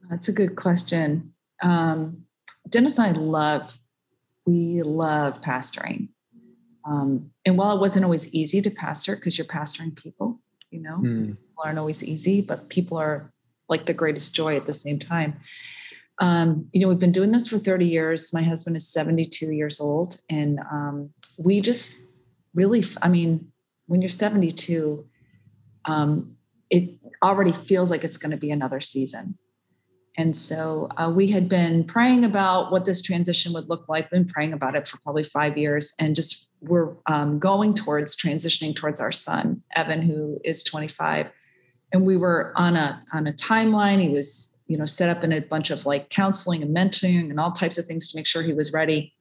That's 0.10 0.27
a 0.27 0.33
good 0.33 0.55
question. 0.55 1.33
Um, 1.62 2.25
dennis 2.69 2.98
and 2.98 3.15
i 3.15 3.19
love 3.19 3.77
we 4.45 4.81
love 4.81 5.41
pastoring. 5.41 6.10
Um, 6.86 7.31
and 7.45 7.57
while 7.57 7.77
it 7.77 7.79
wasn't 7.79 8.03
always 8.03 8.33
easy 8.33 8.62
to 8.62 8.69
pastor 8.69 9.15
because 9.15 9.38
you're 9.38 9.48
pastoring 9.48 9.95
people 9.95 10.39
you 10.74 10.82
know 10.82 10.98
mm 10.98 11.38
aren't 11.63 11.80
always 11.80 12.03
easy, 12.03 12.42
but 12.42 12.68
people 12.70 12.98
are 12.98 13.32
like 13.70 13.86
the 13.86 13.94
greatest 13.94 14.36
joy 14.36 14.56
at 14.58 14.65
the 14.65 14.74
same 14.74 15.00
time. 15.00 15.39
Um, 16.20 16.68
you 16.74 16.82
know, 16.82 16.88
we've 16.88 17.00
been 17.00 17.12
doing 17.12 17.32
this 17.32 17.48
for 17.48 17.58
30 17.58 17.86
years. 17.86 18.34
My 18.34 18.42
husband 18.42 18.75
is 18.75 18.92
72 18.92 19.51
years 19.51 19.80
old, 19.80 20.18
and 20.30 20.60
um, 20.72 21.10
we 21.44 21.62
just 21.62 22.01
really, 22.53 22.84
I 23.01 23.08
mean, 23.08 23.51
when 23.88 24.01
you're 24.01 24.10
72, 24.10 25.06
um, 25.86 26.36
it 26.70 26.89
already 27.24 27.51
feels 27.51 27.89
like 27.89 28.03
it's 28.03 28.18
going 28.18 28.32
to 28.32 28.38
be 28.38 28.51
another 28.51 28.80
season. 28.80 29.38
And 30.15 30.36
so 30.36 30.89
uh, 30.98 31.12
we 31.15 31.27
had 31.27 31.50
been 31.50 31.84
praying 31.86 32.24
about 32.24 32.72
what 32.72 32.86
this 32.86 33.01
transition 33.01 33.51
would 33.53 33.67
look 33.67 33.89
like, 33.89 34.12
been 34.12 34.25
praying 34.25 34.53
about 34.53 34.75
it 34.75 34.88
for 34.88 34.98
probably 35.00 35.24
five 35.24 35.58
years, 35.58 35.93
and 36.00 36.15
just 36.15 36.51
we're 36.62 36.93
um, 37.08 37.39
going 37.39 37.74
towards 37.74 38.15
transitioning 38.15 38.75
towards 38.75 39.01
our 39.01 39.12
son, 39.12 39.62
Evan, 39.75 40.01
who 40.01 40.39
is 40.43 40.63
25 40.63 41.32
and 41.93 42.05
we 42.05 42.17
were 42.17 42.51
on 42.55 42.75
a 42.75 43.01
on 43.13 43.27
a 43.27 43.32
timeline. 43.32 44.01
He 44.01 44.10
was 44.10 44.60
you 44.67 44.77
know 44.77 44.86
set 44.86 45.15
up 45.15 45.24
in 45.24 45.32
a 45.32 45.39
bunch 45.39 45.70
of 45.70 45.86
like 45.86 46.10
counseling 46.10 46.63
and 46.63 46.75
mentoring 46.75 47.29
and 47.29 47.39
all 47.39 47.51
types 47.51 47.77
of 47.77 47.86
things 47.86 48.12
to 48.12 48.17
make 48.17 48.27
sure 48.27 48.41
he 48.41 48.53
was 48.53 48.74
ready. 48.74 49.13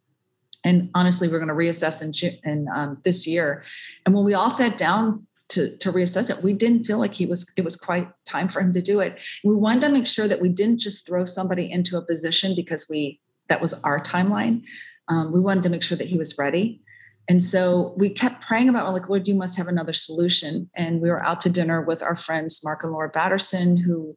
And 0.65 0.91
honestly 0.95 1.29
we're 1.29 1.39
going 1.39 1.49
to 1.49 1.55
reassess 1.55 2.03
in, 2.03 2.41
in 2.51 2.69
um, 2.75 2.99
this 3.05 3.27
year. 3.27 3.63
And 4.07 4.15
when 4.15 4.25
we 4.25 4.35
all 4.35 4.51
sat 4.51 4.77
down 4.77 5.27
to, 5.53 5.77
to 5.79 5.93
reassess 5.93 6.31
it 6.31 6.43
we 6.43 6.53
didn't 6.53 6.85
feel 6.85 6.99
like 6.99 7.15
he 7.15 7.27
was 7.27 7.53
it 7.57 7.65
was 7.65 7.77
quite 7.77 8.09
time 8.25 8.49
for 8.49 8.61
him 8.61 8.73
to 8.73 8.83
do 8.83 9.01
it 9.01 9.21
we 9.45 9.55
wanted 9.55 9.83
to 9.83 9.89
make 9.91 10.07
sure 10.07 10.29
that 10.29 10.41
we 10.41 10.49
didn't 10.49 10.79
just 10.79 11.07
throw 11.07 11.25
somebody 11.25 11.71
into 11.71 11.97
a 11.97 12.03
position 12.03 12.55
because 12.55 12.89
we 12.89 13.21
that 13.49 13.61
was 13.61 13.75
our 13.85 14.01
timeline 14.01 14.63
um, 15.09 15.33
we 15.33 15.41
wanted 15.41 15.63
to 15.63 15.71
make 15.71 15.83
sure 15.83 15.99
that 15.99 16.09
he 16.09 16.19
was 16.19 16.39
ready 16.39 16.83
and 17.29 17.43
so 17.43 17.95
we 17.97 18.11
kept 18.11 18.45
praying 18.45 18.69
about, 18.69 18.87
we're 18.87 18.95
like, 18.95 19.09
Lord, 19.09 19.29
you 19.29 19.35
must 19.35 19.57
have 19.57 19.69
another 19.69 19.93
solution. 19.93 20.69
And 20.75 21.01
we 21.01 21.09
were 21.09 21.25
out 21.25 21.41
to 21.43 21.51
dinner 21.51 21.81
with 21.81 22.03
our 22.03 22.17
friends, 22.17 22.61
Mark 22.65 22.83
and 22.83 22.93
Lora 22.93 23.11
Batterson, 23.11 23.77
who 23.77 24.17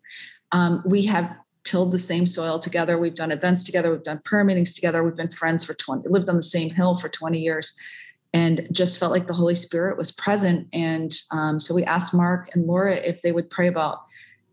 um, 0.51 0.81
we 0.85 1.05
have 1.05 1.31
tilled 1.63 1.91
the 1.91 1.99
same 1.99 2.25
soil 2.25 2.59
together. 2.59 2.97
We've 2.97 3.15
done 3.15 3.31
events 3.31 3.63
together. 3.63 3.91
We've 3.91 4.03
done 4.03 4.21
prayer 4.23 4.43
meetings 4.43 4.75
together. 4.75 5.03
We've 5.03 5.15
been 5.15 5.31
friends 5.31 5.65
for 5.65 5.73
20, 5.73 6.07
lived 6.09 6.29
on 6.29 6.35
the 6.35 6.41
same 6.41 6.69
hill 6.69 6.95
for 6.95 7.09
20 7.09 7.39
years 7.39 7.77
and 8.35 8.67
just 8.69 8.99
felt 8.99 9.13
like 9.13 9.27
the 9.27 9.33
Holy 9.33 9.55
Spirit 9.55 9.97
was 9.97 10.11
present. 10.11 10.67
And 10.73 11.15
um, 11.31 11.57
so 11.57 11.73
we 11.73 11.85
asked 11.85 12.13
Mark 12.13 12.49
and 12.53 12.67
Lora 12.67 12.95
if 12.97 13.21
they 13.21 13.31
would 13.31 13.49
pray 13.49 13.67
about 13.67 13.99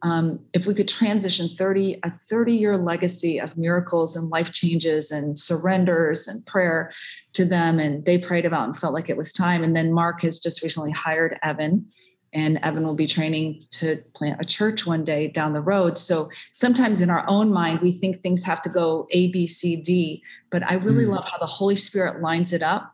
um, 0.05 0.41
if 0.53 0.67
we 0.67 0.75
could 0.75 0.89
transition 0.89 1.49
30 1.59 1.99
a 2.05 2.11
30 2.11 2.55
year 2.55 2.79
legacy 2.79 3.41
of 3.41 3.57
miracles 3.57 4.15
and 4.17 4.29
life 4.31 4.53
changes 4.53 5.11
and 5.11 5.37
surrenders 5.39 6.29
and 6.29 6.45
prayer 6.47 6.93
to 7.35 7.45
them 7.45 7.79
and 7.79 8.05
they 8.05 8.19
prayed 8.19 8.45
about 8.45 8.69
and 8.69 8.79
felt 8.79 8.95
like 8.95 9.09
it 9.09 9.17
was 9.17 9.33
time 9.33 9.63
and 9.63 9.77
then 9.77 9.93
mark 9.93 10.23
has 10.23 10.41
just 10.41 10.61
recently 10.61 10.91
hired 10.91 11.39
evan 11.45 11.87
and 12.33 12.59
evan 12.65 12.85
will 12.85 12.97
be 12.97 13.07
training 13.07 13.63
to 13.71 14.03
plant 14.13 14.41
a 14.41 14.45
church 14.45 14.87
one 14.87 15.05
day 15.05 15.29
down 15.29 15.53
the 15.53 15.61
road 15.61 15.97
so 15.97 16.29
sometimes 16.53 17.01
in 17.01 17.09
our 17.09 17.25
own 17.29 17.53
mind 17.53 17.79
we 17.79 17.93
think 17.93 18.17
things 18.17 18.43
have 18.43 18.61
to 18.61 18.69
go 18.69 19.07
a 19.13 19.31
b 19.31 19.47
c 19.47 19.77
d 19.77 20.21
but 20.51 20.69
i 20.69 20.75
really 20.75 21.05
mm. 21.05 21.11
love 21.11 21.25
how 21.25 21.39
the 21.39 21.47
holy 21.47 21.77
spirit 21.77 22.21
lines 22.21 22.53
it 22.53 22.63
up 22.63 22.93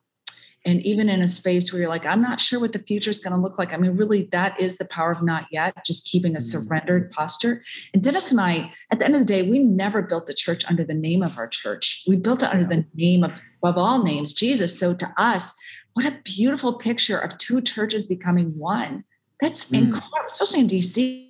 and 0.64 0.82
even 0.82 1.08
in 1.08 1.20
a 1.20 1.28
space 1.28 1.72
where 1.72 1.80
you're 1.80 1.88
like 1.88 2.06
i'm 2.06 2.20
not 2.20 2.40
sure 2.40 2.60
what 2.60 2.72
the 2.72 2.78
future 2.80 3.10
is 3.10 3.20
going 3.20 3.32
to 3.32 3.40
look 3.40 3.58
like. 3.58 3.72
I 3.72 3.76
mean 3.76 3.96
really 3.96 4.28
that 4.32 4.58
is 4.60 4.76
the 4.76 4.84
power 4.86 5.12
of 5.12 5.22
not 5.22 5.46
yet 5.50 5.84
just 5.84 6.06
keeping 6.06 6.34
a 6.34 6.38
mm-hmm. 6.38 6.66
surrendered 6.66 7.10
posture. 7.10 7.62
And 7.94 8.02
dennis 8.02 8.30
and 8.30 8.40
i 8.40 8.72
at 8.90 8.98
the 8.98 9.04
end 9.04 9.14
of 9.14 9.20
the 9.20 9.26
day 9.26 9.42
we 9.42 9.58
never 9.60 10.02
built 10.02 10.26
the 10.26 10.34
church 10.34 10.64
under 10.68 10.84
the 10.84 10.94
name 10.94 11.22
of 11.22 11.38
our 11.38 11.48
church. 11.48 12.04
We 12.06 12.16
built 12.16 12.42
it 12.42 12.50
under 12.50 12.66
the 12.66 12.84
name 12.94 13.24
of 13.24 13.40
above 13.62 13.78
all 13.78 14.02
names 14.02 14.34
jesus. 14.34 14.78
So 14.78 14.94
to 14.94 15.12
us 15.16 15.56
what 15.94 16.06
a 16.06 16.16
beautiful 16.24 16.74
picture 16.74 17.18
of 17.18 17.36
two 17.38 17.60
churches 17.60 18.06
becoming 18.06 18.56
one. 18.56 19.04
That's 19.40 19.70
mm. 19.70 19.78
incredible 19.78 20.26
especially 20.26 20.60
in 20.60 20.68
dc 20.68 21.28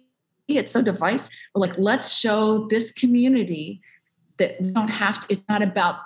it's 0.48 0.72
so 0.72 0.80
divisive. 0.80 1.30
We're 1.54 1.60
like 1.60 1.76
let's 1.78 2.16
show 2.16 2.66
this 2.68 2.90
community 2.92 3.82
that 4.38 4.60
we 4.60 4.70
don't 4.70 4.88
have 4.88 5.20
to 5.20 5.32
it's 5.32 5.44
not 5.48 5.62
about 5.62 5.96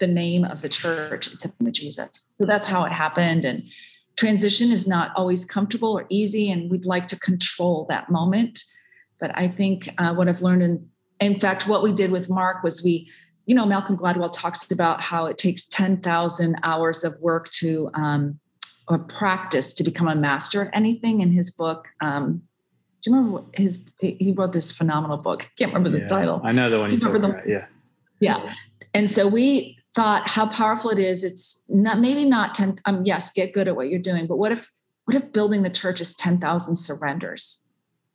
the 0.00 0.06
name 0.06 0.44
of 0.44 0.62
the 0.62 0.68
church. 0.68 1.32
It's 1.32 1.44
a 1.44 1.48
name 1.60 1.68
of 1.68 1.72
Jesus. 1.72 2.26
So 2.36 2.44
that's 2.44 2.66
how 2.66 2.84
it 2.84 2.92
happened. 2.92 3.44
And 3.44 3.62
transition 4.16 4.70
is 4.70 4.88
not 4.88 5.12
always 5.14 5.44
comfortable 5.44 5.96
or 5.96 6.06
easy, 6.08 6.50
and 6.50 6.70
we'd 6.70 6.84
like 6.84 7.06
to 7.08 7.20
control 7.20 7.86
that 7.88 8.10
moment. 8.10 8.64
But 9.20 9.30
I 9.34 9.48
think 9.48 9.88
uh, 9.98 10.14
what 10.14 10.28
I've 10.28 10.42
learned, 10.42 10.62
in, 10.62 10.88
in 11.20 11.38
fact, 11.38 11.68
what 11.68 11.82
we 11.82 11.92
did 11.92 12.10
with 12.10 12.28
Mark 12.28 12.64
was 12.64 12.82
we, 12.82 13.08
you 13.46 13.54
know, 13.54 13.66
Malcolm 13.66 13.96
Gladwell 13.96 14.32
talks 14.32 14.70
about 14.70 15.00
how 15.00 15.26
it 15.26 15.38
takes 15.38 15.68
10,000 15.68 16.56
hours 16.62 17.04
of 17.04 17.20
work 17.20 17.50
to 17.50 17.90
um, 17.94 18.40
or 18.88 18.98
practice 18.98 19.72
to 19.74 19.84
become 19.84 20.08
a 20.08 20.16
master 20.16 20.64
at 20.64 20.70
anything 20.74 21.20
in 21.20 21.30
his 21.30 21.50
book. 21.50 21.88
Um, 22.00 22.42
do 23.02 23.10
you 23.10 23.16
remember 23.16 23.44
his? 23.54 23.88
He 23.98 24.34
wrote 24.36 24.52
this 24.52 24.70
phenomenal 24.70 25.16
book. 25.16 25.44
I 25.44 25.48
can't 25.56 25.72
remember 25.72 25.90
the 25.90 26.02
yeah, 26.02 26.08
title. 26.08 26.40
I 26.44 26.52
know 26.52 26.68
the 26.68 26.80
one 26.80 26.90
you 26.90 26.98
remember 26.98 27.18
the, 27.18 27.28
about. 27.30 27.48
Yeah. 27.48 27.66
Yeah. 28.20 28.52
And 28.92 29.10
so 29.10 29.26
we 29.26 29.78
thought 29.94 30.28
how 30.28 30.46
powerful 30.46 30.90
it 30.90 30.98
is. 30.98 31.24
It's 31.24 31.64
not 31.68 31.98
maybe 31.98 32.24
not 32.24 32.54
10, 32.54 32.78
um, 32.84 33.04
yes, 33.04 33.32
get 33.32 33.52
good 33.52 33.68
at 33.68 33.76
what 33.76 33.88
you're 33.88 34.00
doing, 34.00 34.26
but 34.26 34.36
what 34.36 34.52
if 34.52 34.70
what 35.06 35.16
if 35.16 35.32
building 35.32 35.62
the 35.62 35.70
church 35.70 36.00
is 36.00 36.14
10,000 36.14 36.76
surrenders? 36.76 37.66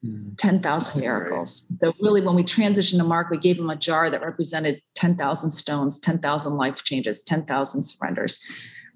Mm. 0.05 0.37
10,000 0.37 1.01
miracles. 1.01 1.67
So, 1.79 1.93
really, 1.99 2.21
when 2.21 2.35
we 2.35 2.43
transitioned 2.43 2.99
to 2.99 3.03
Mark, 3.03 3.29
we 3.29 3.37
gave 3.37 3.57
him 3.59 3.69
a 3.69 3.75
jar 3.75 4.09
that 4.09 4.21
represented 4.21 4.81
10,000 4.93 5.51
stones, 5.51 5.99
10,000 5.99 6.55
life 6.55 6.83
changes, 6.83 7.23
10,000 7.23 7.83
surrenders, 7.83 8.39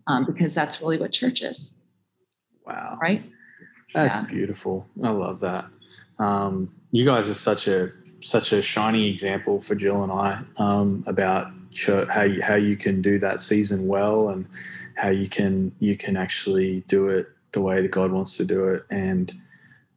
um, 0.08 0.26
because 0.26 0.54
that's 0.54 0.82
really 0.82 0.98
what 0.98 1.12
church 1.12 1.42
is. 1.42 1.80
Wow. 2.66 2.98
Right? 3.02 3.24
That's 3.94 4.14
yeah. 4.14 4.26
beautiful. 4.30 4.88
I 5.04 5.10
love 5.12 5.40
that. 5.42 5.66
Um, 6.20 6.76
you 6.92 7.06
guys 7.06 7.30
are 7.30 7.34
such 7.34 7.68
a 7.68 7.92
such 8.22 8.52
a 8.52 8.62
shining 8.62 9.06
example 9.06 9.62
for 9.62 9.76
Jill 9.76 10.04
and 10.04 10.12
I 10.12 10.44
um, 10.58 11.04
about 11.88 12.10
how 12.10 12.24
you, 12.24 12.42
how 12.42 12.56
you 12.56 12.76
can 12.76 13.02
do 13.02 13.20
that 13.20 13.42
season 13.42 13.88
well 13.88 14.30
and 14.30 14.46
how 14.96 15.10
you 15.10 15.30
can 15.30 15.72
you 15.80 15.96
can 15.96 16.18
actually 16.18 16.82
do 16.88 17.10
it 17.10 17.28
the 17.52 17.62
way 17.62 17.82
that 17.82 17.92
God 17.92 18.12
wants 18.12 18.38
to 18.38 18.46
do 18.46 18.66
it. 18.66 18.86
And 18.90 19.34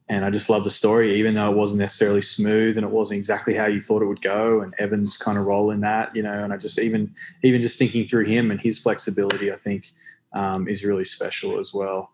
and 0.08 0.24
I 0.24 0.30
just 0.30 0.50
love 0.50 0.64
the 0.64 0.70
story 0.70 1.18
even 1.18 1.34
though 1.34 1.50
it 1.50 1.56
wasn't 1.56 1.80
necessarily 1.80 2.20
smooth 2.20 2.76
and 2.76 2.84
it 2.84 2.90
wasn't 2.90 3.18
exactly 3.18 3.54
how 3.54 3.66
you 3.66 3.80
thought 3.80 4.02
it 4.02 4.06
would 4.06 4.20
go 4.20 4.60
and 4.60 4.74
Evan's 4.78 5.16
kind 5.16 5.38
of 5.38 5.46
role 5.46 5.70
in 5.70 5.80
that 5.80 6.14
you 6.14 6.22
know 6.22 6.44
and 6.44 6.52
I 6.52 6.56
just 6.56 6.78
even 6.78 7.14
even 7.42 7.62
just 7.62 7.78
thinking 7.78 8.06
through 8.06 8.24
him 8.24 8.50
and 8.50 8.60
his 8.60 8.78
flexibility 8.78 9.52
I 9.52 9.56
think 9.56 9.86
um, 10.34 10.68
is 10.68 10.84
really 10.84 11.04
special 11.04 11.58
as 11.58 11.72
well 11.72 12.10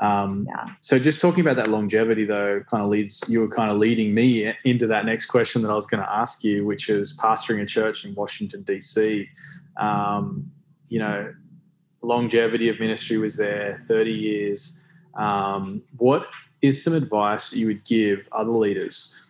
Um, 0.00 0.46
yeah. 0.48 0.74
So 0.80 0.98
just 0.98 1.20
talking 1.20 1.40
about 1.40 1.56
that 1.56 1.68
longevity, 1.68 2.24
though, 2.24 2.60
kind 2.70 2.82
of 2.82 2.88
leads 2.88 3.24
you 3.28 3.40
were 3.40 3.48
kind 3.48 3.70
of 3.70 3.78
leading 3.78 4.14
me 4.14 4.52
into 4.64 4.86
that 4.86 5.04
next 5.04 5.26
question 5.26 5.62
that 5.62 5.70
I 5.70 5.74
was 5.74 5.86
going 5.86 6.02
to 6.02 6.10
ask 6.10 6.44
you, 6.44 6.64
which 6.64 6.88
is 6.88 7.16
pastoring 7.16 7.60
a 7.62 7.66
church 7.66 8.04
in 8.04 8.14
Washington 8.14 8.62
D.C. 8.62 9.28
Um, 9.76 10.50
you 10.88 10.98
know, 10.98 11.32
longevity 12.02 12.68
of 12.68 12.78
ministry 12.78 13.18
was 13.18 13.36
there, 13.36 13.78
thirty 13.88 14.12
years. 14.12 14.84
Um, 15.14 15.82
what 15.96 16.28
is 16.62 16.82
some 16.82 16.94
advice 16.94 17.52
you 17.52 17.66
would 17.66 17.84
give 17.84 18.28
other 18.30 18.50
leaders, 18.50 19.20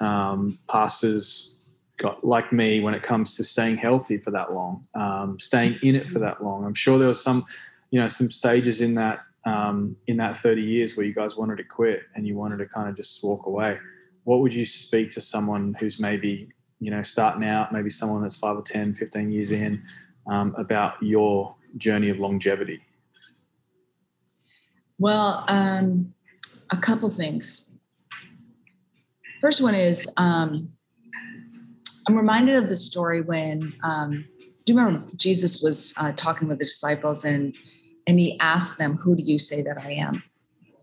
um, 0.00 0.58
pastors, 0.68 1.60
got 1.98 2.24
like 2.24 2.50
me, 2.50 2.80
when 2.80 2.94
it 2.94 3.02
comes 3.02 3.36
to 3.36 3.44
staying 3.44 3.76
healthy 3.76 4.16
for 4.18 4.30
that 4.30 4.52
long, 4.52 4.86
um, 4.94 5.38
staying 5.38 5.78
in 5.82 5.94
it 5.94 6.08
for 6.10 6.18
that 6.20 6.42
long? 6.42 6.64
I'm 6.64 6.74
sure 6.74 6.98
there 6.98 7.08
was 7.08 7.22
some, 7.22 7.44
you 7.90 8.00
know, 8.00 8.08
some 8.08 8.30
stages 8.30 8.80
in 8.80 8.94
that 8.94 9.20
um, 9.46 9.96
in 10.06 10.16
that 10.16 10.38
30 10.38 10.62
years 10.62 10.96
where 10.96 11.06
you 11.06 11.14
guys 11.14 11.36
wanted 11.36 11.56
to 11.56 11.64
quit 11.64 12.02
and 12.14 12.26
you 12.26 12.36
wanted 12.36 12.58
to 12.58 12.66
kind 12.66 12.88
of 12.88 12.96
just 12.96 13.22
walk 13.22 13.46
away. 13.46 13.78
What 14.24 14.40
would 14.40 14.54
you 14.54 14.64
speak 14.64 15.10
to 15.12 15.20
someone 15.20 15.74
who's 15.78 16.00
maybe 16.00 16.48
you 16.80 16.90
know 16.90 17.02
starting 17.02 17.44
out, 17.44 17.72
maybe 17.72 17.90
someone 17.90 18.22
that's 18.22 18.36
five 18.36 18.56
or 18.56 18.62
10, 18.62 18.94
15 18.94 19.30
years 19.30 19.50
in, 19.50 19.82
um, 20.26 20.54
about 20.56 20.94
your 21.02 21.54
journey 21.76 22.08
of 22.08 22.18
longevity? 22.18 22.80
Well, 24.98 25.44
um, 25.48 26.14
a 26.70 26.76
couple 26.76 27.10
things. 27.10 27.70
First 29.40 29.62
one 29.62 29.74
is 29.74 30.10
um, 30.16 30.54
I'm 32.08 32.16
reminded 32.16 32.56
of 32.56 32.68
the 32.68 32.76
story 32.76 33.20
when 33.20 33.74
um, 33.82 34.24
do 34.64 34.72
you 34.72 34.78
remember 34.78 35.06
Jesus 35.16 35.62
was 35.62 35.94
uh, 35.98 36.12
talking 36.12 36.48
with 36.48 36.58
the 36.58 36.64
disciples 36.64 37.24
and 37.24 37.54
and 38.06 38.18
he 38.18 38.38
asks 38.40 38.78
them, 38.78 38.96
"Who 38.96 39.16
do 39.16 39.22
you 39.22 39.38
say 39.38 39.62
that 39.62 39.78
I 39.78 39.92
am?" 39.92 40.22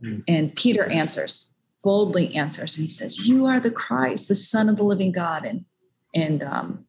Mm. 0.03 0.23
And 0.27 0.55
Peter 0.55 0.85
answers, 0.85 1.53
boldly 1.83 2.35
answers, 2.35 2.77
and 2.77 2.85
he 2.85 2.89
says, 2.89 3.27
"You 3.27 3.45
are 3.45 3.59
the 3.59 3.71
Christ, 3.71 4.27
the 4.27 4.35
Son 4.35 4.69
of 4.69 4.77
the 4.77 4.83
Living 4.83 5.11
God." 5.11 5.45
And 5.45 5.65
and 6.13 6.43
um, 6.43 6.85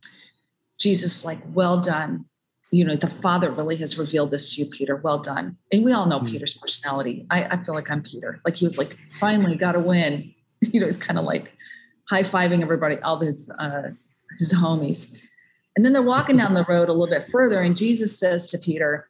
Jesus, 0.79 1.25
like, 1.25 1.41
"Well 1.53 1.81
done." 1.81 2.27
You 2.71 2.87
know, 2.87 2.97
the 2.97 3.07
Father 3.07 3.51
really 3.51 3.77
has 3.77 3.99
revealed 3.99 4.31
this 4.31 4.55
to 4.55 4.65
you, 4.65 4.71
Peter. 4.71 4.97
Well 4.97 5.19
done. 5.19 5.59
And 5.71 5.85
we 5.85 5.93
all 5.93 6.07
know 6.07 6.21
mm. 6.21 6.31
Peter's 6.31 6.57
personality. 6.57 7.27
I, 7.31 7.45
I 7.45 7.65
feel 7.65 7.75
like 7.75 7.91
I'm 7.91 8.03
Peter. 8.03 8.41
Like 8.47 8.57
he 8.57 8.65
was 8.65 8.79
like, 8.79 8.97
finally 9.21 9.57
got 9.57 9.73
to 9.73 9.81
win. 9.81 10.35
You 10.73 10.79
know, 10.79 10.87
he's 10.87 10.97
kind 10.97 11.19
of 11.19 11.25
like 11.25 11.53
high 12.09 12.23
fiving 12.23 12.63
everybody, 12.63 12.97
all 12.99 13.19
his 13.19 13.51
uh, 13.59 13.91
his 14.39 14.55
homies. 14.55 15.19
And 15.75 15.85
then 15.85 15.93
they're 15.93 16.03
walking 16.03 16.37
down 16.37 16.55
the 16.55 16.65
road 16.69 16.89
a 16.89 16.93
little 16.93 17.09
bit 17.09 17.29
further, 17.31 17.63
and 17.63 17.77
Jesus 17.77 18.19
says 18.19 18.47
to 18.51 18.59
Peter, 18.59 19.09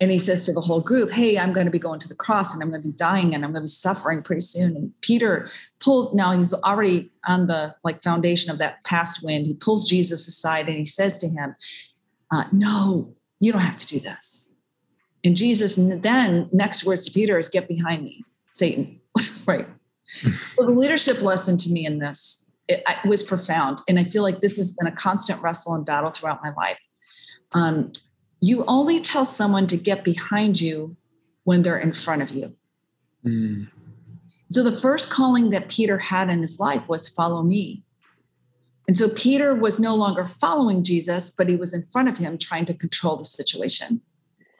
and 0.00 0.10
he 0.10 0.18
says 0.18 0.44
to 0.46 0.52
the 0.52 0.60
whole 0.60 0.80
group, 0.80 1.10
Hey, 1.10 1.38
I'm 1.38 1.52
going 1.52 1.66
to 1.66 1.70
be 1.70 1.78
going 1.78 2.00
to 2.00 2.08
the 2.08 2.14
cross 2.14 2.52
and 2.52 2.62
I'm 2.62 2.70
going 2.70 2.82
to 2.82 2.88
be 2.88 2.94
dying 2.94 3.34
and 3.34 3.44
I'm 3.44 3.52
going 3.52 3.62
to 3.62 3.64
be 3.64 3.68
suffering 3.68 4.22
pretty 4.22 4.40
soon. 4.40 4.76
And 4.76 4.92
Peter 5.00 5.48
pulls, 5.80 6.14
now 6.14 6.32
he's 6.32 6.52
already 6.52 7.10
on 7.26 7.46
the 7.46 7.74
like 7.84 8.02
foundation 8.02 8.50
of 8.50 8.58
that 8.58 8.82
past 8.84 9.24
wind. 9.24 9.46
He 9.46 9.54
pulls 9.54 9.88
Jesus 9.88 10.26
aside 10.26 10.68
and 10.68 10.76
he 10.76 10.84
says 10.84 11.18
to 11.20 11.28
him, 11.28 11.54
uh, 12.32 12.44
No, 12.52 13.14
you 13.40 13.52
don't 13.52 13.60
have 13.60 13.76
to 13.76 13.86
do 13.86 14.00
this. 14.00 14.54
And 15.22 15.36
Jesus 15.36 15.76
then 15.76 16.48
next 16.52 16.84
words 16.84 17.06
to 17.06 17.12
Peter 17.12 17.38
is, 17.38 17.48
Get 17.48 17.68
behind 17.68 18.04
me, 18.04 18.24
Satan. 18.50 19.00
right. 19.46 19.66
so 20.56 20.66
the 20.66 20.72
leadership 20.72 21.22
lesson 21.22 21.56
to 21.58 21.70
me 21.70 21.86
in 21.86 21.98
this 21.98 22.44
it, 22.68 22.82
it 22.86 23.08
was 23.08 23.22
profound. 23.22 23.80
And 23.88 23.98
I 23.98 24.04
feel 24.04 24.22
like 24.22 24.40
this 24.40 24.56
has 24.56 24.72
been 24.72 24.86
a 24.86 24.96
constant 24.96 25.42
wrestle 25.42 25.74
and 25.74 25.84
battle 25.84 26.10
throughout 26.10 26.40
my 26.42 26.52
life. 26.56 26.80
Um, 27.52 27.92
you 28.46 28.64
only 28.66 29.00
tell 29.00 29.24
someone 29.24 29.66
to 29.68 29.76
get 29.76 30.04
behind 30.04 30.60
you 30.60 30.96
when 31.44 31.62
they're 31.62 31.78
in 31.78 31.92
front 31.92 32.22
of 32.22 32.30
you. 32.30 32.54
Mm. 33.24 33.68
So 34.50 34.62
the 34.62 34.78
first 34.78 35.10
calling 35.10 35.50
that 35.50 35.68
Peter 35.68 35.98
had 35.98 36.28
in 36.28 36.40
his 36.40 36.60
life 36.60 36.88
was 36.88 37.08
follow 37.08 37.42
me. 37.42 37.82
And 38.86 38.96
so 38.96 39.08
Peter 39.08 39.54
was 39.54 39.80
no 39.80 39.94
longer 39.94 40.26
following 40.26 40.84
Jesus, 40.84 41.30
but 41.30 41.48
he 41.48 41.56
was 41.56 41.72
in 41.72 41.82
front 41.84 42.08
of 42.08 42.18
him 42.18 42.36
trying 42.36 42.66
to 42.66 42.74
control 42.74 43.16
the 43.16 43.24
situation. 43.24 44.02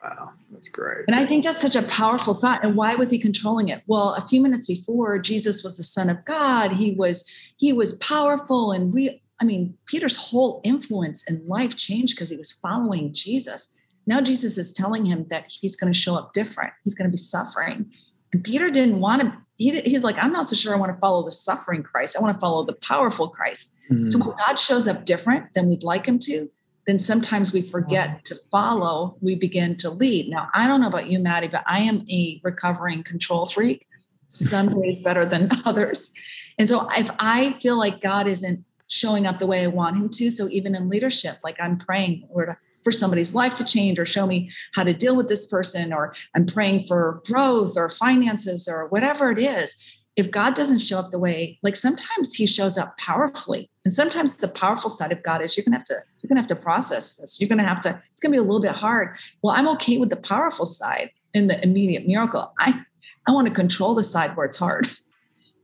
Wow, 0.02 0.30
that's 0.50 0.68
great. 0.68 1.04
And 1.06 1.16
I 1.16 1.26
think 1.26 1.44
that's 1.44 1.60
such 1.60 1.76
a 1.76 1.82
powerful 1.82 2.34
thought. 2.34 2.64
And 2.64 2.76
why 2.76 2.94
was 2.94 3.10
he 3.10 3.18
controlling 3.18 3.68
it? 3.68 3.82
Well, 3.86 4.14
a 4.14 4.26
few 4.26 4.40
minutes 4.40 4.66
before, 4.66 5.18
Jesus 5.18 5.62
was 5.62 5.76
the 5.76 5.82
Son 5.82 6.08
of 6.08 6.24
God. 6.24 6.72
He 6.72 6.92
was 6.92 7.30
he 7.56 7.72
was 7.72 7.94
powerful 7.94 8.72
and 8.72 8.92
we 8.92 9.22
I 9.40 9.44
mean, 9.44 9.76
Peter's 9.86 10.16
whole 10.16 10.60
influence 10.64 11.28
in 11.28 11.46
life 11.46 11.76
changed 11.76 12.16
because 12.16 12.30
he 12.30 12.36
was 12.36 12.52
following 12.52 13.12
Jesus. 13.12 13.74
Now 14.06 14.20
Jesus 14.20 14.58
is 14.58 14.72
telling 14.72 15.04
him 15.04 15.26
that 15.30 15.46
he's 15.48 15.76
going 15.76 15.92
to 15.92 15.98
show 15.98 16.14
up 16.14 16.32
different. 16.32 16.72
He's 16.84 16.94
going 16.94 17.08
to 17.08 17.12
be 17.12 17.16
suffering. 17.16 17.90
And 18.32 18.44
Peter 18.44 18.70
didn't 18.70 19.00
want 19.00 19.22
to, 19.22 19.32
he, 19.56 19.80
he's 19.80 20.04
like, 20.04 20.22
I'm 20.22 20.32
not 20.32 20.46
so 20.46 20.56
sure 20.56 20.74
I 20.74 20.78
want 20.78 20.92
to 20.92 20.98
follow 20.98 21.24
the 21.24 21.30
suffering 21.30 21.82
Christ. 21.82 22.16
I 22.16 22.22
want 22.22 22.34
to 22.34 22.40
follow 22.40 22.64
the 22.64 22.74
powerful 22.74 23.28
Christ. 23.28 23.74
Mm-hmm. 23.90 24.08
So 24.08 24.18
when 24.18 24.36
God 24.36 24.56
shows 24.56 24.88
up 24.88 25.04
different 25.04 25.52
than 25.54 25.68
we'd 25.68 25.84
like 25.84 26.06
him 26.06 26.18
to, 26.20 26.50
then 26.86 26.98
sometimes 26.98 27.52
we 27.52 27.62
forget 27.62 28.24
to 28.26 28.34
follow, 28.50 29.16
we 29.20 29.34
begin 29.34 29.76
to 29.76 29.90
lead. 29.90 30.28
Now, 30.28 30.48
I 30.54 30.68
don't 30.68 30.80
know 30.80 30.88
about 30.88 31.08
you, 31.08 31.18
Maddie, 31.18 31.48
but 31.48 31.64
I 31.66 31.80
am 31.80 32.04
a 32.10 32.40
recovering 32.44 33.02
control 33.02 33.46
freak, 33.46 33.86
some 34.26 34.80
days 34.82 35.02
better 35.02 35.24
than 35.24 35.48
others. 35.64 36.10
And 36.58 36.68
so 36.68 36.86
if 36.90 37.10
I 37.18 37.54
feel 37.54 37.78
like 37.78 38.00
God 38.00 38.26
isn't 38.26 38.64
showing 38.88 39.26
up 39.26 39.38
the 39.38 39.46
way 39.46 39.62
I 39.62 39.68
want 39.68 39.96
him 39.96 40.08
to. 40.10 40.30
So 40.30 40.48
even 40.48 40.74
in 40.74 40.88
leadership, 40.88 41.36
like 41.42 41.56
I'm 41.60 41.78
praying 41.78 42.26
or 42.30 42.60
for 42.82 42.92
somebody's 42.92 43.34
life 43.34 43.54
to 43.54 43.64
change 43.64 43.98
or 43.98 44.04
show 44.04 44.26
me 44.26 44.50
how 44.74 44.84
to 44.84 44.92
deal 44.92 45.16
with 45.16 45.28
this 45.28 45.46
person, 45.46 45.92
or 45.92 46.14
I'm 46.34 46.44
praying 46.44 46.86
for 46.86 47.22
growth 47.26 47.76
or 47.76 47.88
finances 47.88 48.68
or 48.68 48.88
whatever 48.88 49.30
it 49.30 49.38
is. 49.38 49.82
If 50.16 50.30
God 50.30 50.54
doesn't 50.54 50.78
show 50.78 50.98
up 50.98 51.10
the 51.10 51.18
way, 51.18 51.58
like 51.62 51.74
sometimes 51.74 52.34
he 52.34 52.46
shows 52.46 52.78
up 52.78 52.96
powerfully. 52.98 53.68
And 53.84 53.92
sometimes 53.92 54.36
the 54.36 54.48
powerful 54.48 54.90
side 54.90 55.10
of 55.10 55.22
God 55.22 55.42
is 55.42 55.56
you're 55.56 55.64
gonna 55.64 55.78
have 55.78 55.86
to, 55.86 56.02
you're 56.20 56.28
gonna 56.28 56.40
have 56.40 56.48
to 56.48 56.56
process 56.56 57.16
this. 57.16 57.40
You're 57.40 57.48
gonna 57.48 57.66
have 57.66 57.80
to, 57.80 58.00
it's 58.12 58.20
gonna 58.20 58.32
be 58.32 58.38
a 58.38 58.42
little 58.42 58.60
bit 58.60 58.72
hard. 58.72 59.16
Well, 59.42 59.56
I'm 59.56 59.66
okay 59.68 59.96
with 59.96 60.10
the 60.10 60.16
powerful 60.16 60.66
side 60.66 61.10
in 61.32 61.48
the 61.48 61.60
immediate 61.64 62.06
miracle. 62.06 62.52
I 62.58 62.84
I 63.26 63.32
want 63.32 63.48
to 63.48 63.54
control 63.54 63.94
the 63.94 64.02
side 64.02 64.36
where 64.36 64.46
it's 64.46 64.58
hard. 64.58 64.86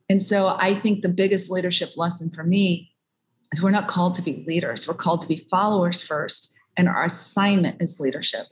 And 0.09 0.23
so 0.23 0.49
I 0.49 0.75
think 0.75 1.03
the 1.03 1.09
biggest 1.09 1.51
leadership 1.51 1.91
lesson 1.97 2.31
for 2.31 2.43
me 2.43 2.90
is 3.53 3.63
we're 3.63 3.71
not 3.71 3.89
called 3.89 4.15
to 4.15 4.23
be 4.23 4.45
leaders. 4.47 4.87
We're 4.87 4.95
called 4.95 5.21
to 5.23 5.29
be 5.29 5.37
followers 5.51 6.03
first, 6.03 6.55
and 6.77 6.89
our 6.89 7.05
assignment 7.05 7.81
is 7.81 8.01
leadership. 8.01 8.47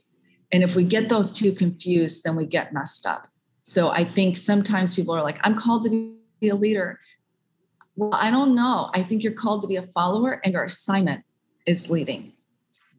And 0.53 0.63
if 0.63 0.75
we 0.77 0.85
get 0.85 1.09
those 1.09 1.33
two 1.33 1.53
confused, 1.53 2.25
then 2.25 2.37
we 2.37 2.47
get 2.47 2.73
messed 2.73 3.07
up. 3.07 3.29
So 3.63 3.91
I 3.91 4.05
think 4.05 4.37
sometimes 4.37 4.95
people 4.95 5.15
are 5.15 5.23
like, 5.23 5.39
I'm 5.43 5.57
called 5.57 5.83
to 5.85 6.15
be 6.41 6.49
a 6.49 6.55
leader. 6.55 6.99
Well, 7.97 8.15
I 8.15 8.31
don't 8.31 8.55
know. 8.55 8.91
I 8.95 9.03
think 9.03 9.23
you're 9.23 9.33
called 9.33 9.63
to 9.63 9.69
be 9.69 9.77
a 9.77 9.87
follower, 9.89 10.41
and 10.45 10.53
your 10.55 10.65
assignment 10.65 11.25
is 11.67 11.91
leading. 11.91 12.33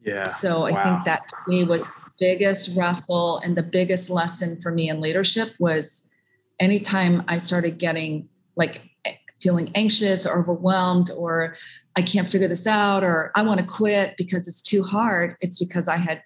Yeah. 0.02 0.28
So 0.28 0.64
I 0.64 0.70
wow. 0.70 0.84
think 0.84 1.04
that 1.06 1.28
to 1.28 1.36
me 1.48 1.64
was 1.64 1.84
the 1.84 1.92
biggest 2.18 2.76
wrestle 2.76 3.38
and 3.38 3.56
the 3.56 3.62
biggest 3.62 4.10
lesson 4.10 4.60
for 4.62 4.70
me 4.70 4.88
in 4.88 5.00
leadership 5.00 5.48
was 5.58 6.10
anytime 6.58 7.24
I 7.28 7.38
started 7.38 7.78
getting 7.78 8.28
like 8.56 8.89
feeling 9.40 9.70
anxious 9.74 10.26
or 10.26 10.40
overwhelmed 10.40 11.10
or 11.16 11.56
I 11.96 12.02
can't 12.02 12.28
figure 12.28 12.48
this 12.48 12.66
out 12.66 13.02
or 13.02 13.32
I 13.34 13.42
want 13.42 13.60
to 13.60 13.66
quit 13.66 14.16
because 14.16 14.46
it's 14.46 14.62
too 14.62 14.82
hard, 14.82 15.36
it's 15.40 15.58
because 15.58 15.88
I 15.88 15.96
had 15.96 16.22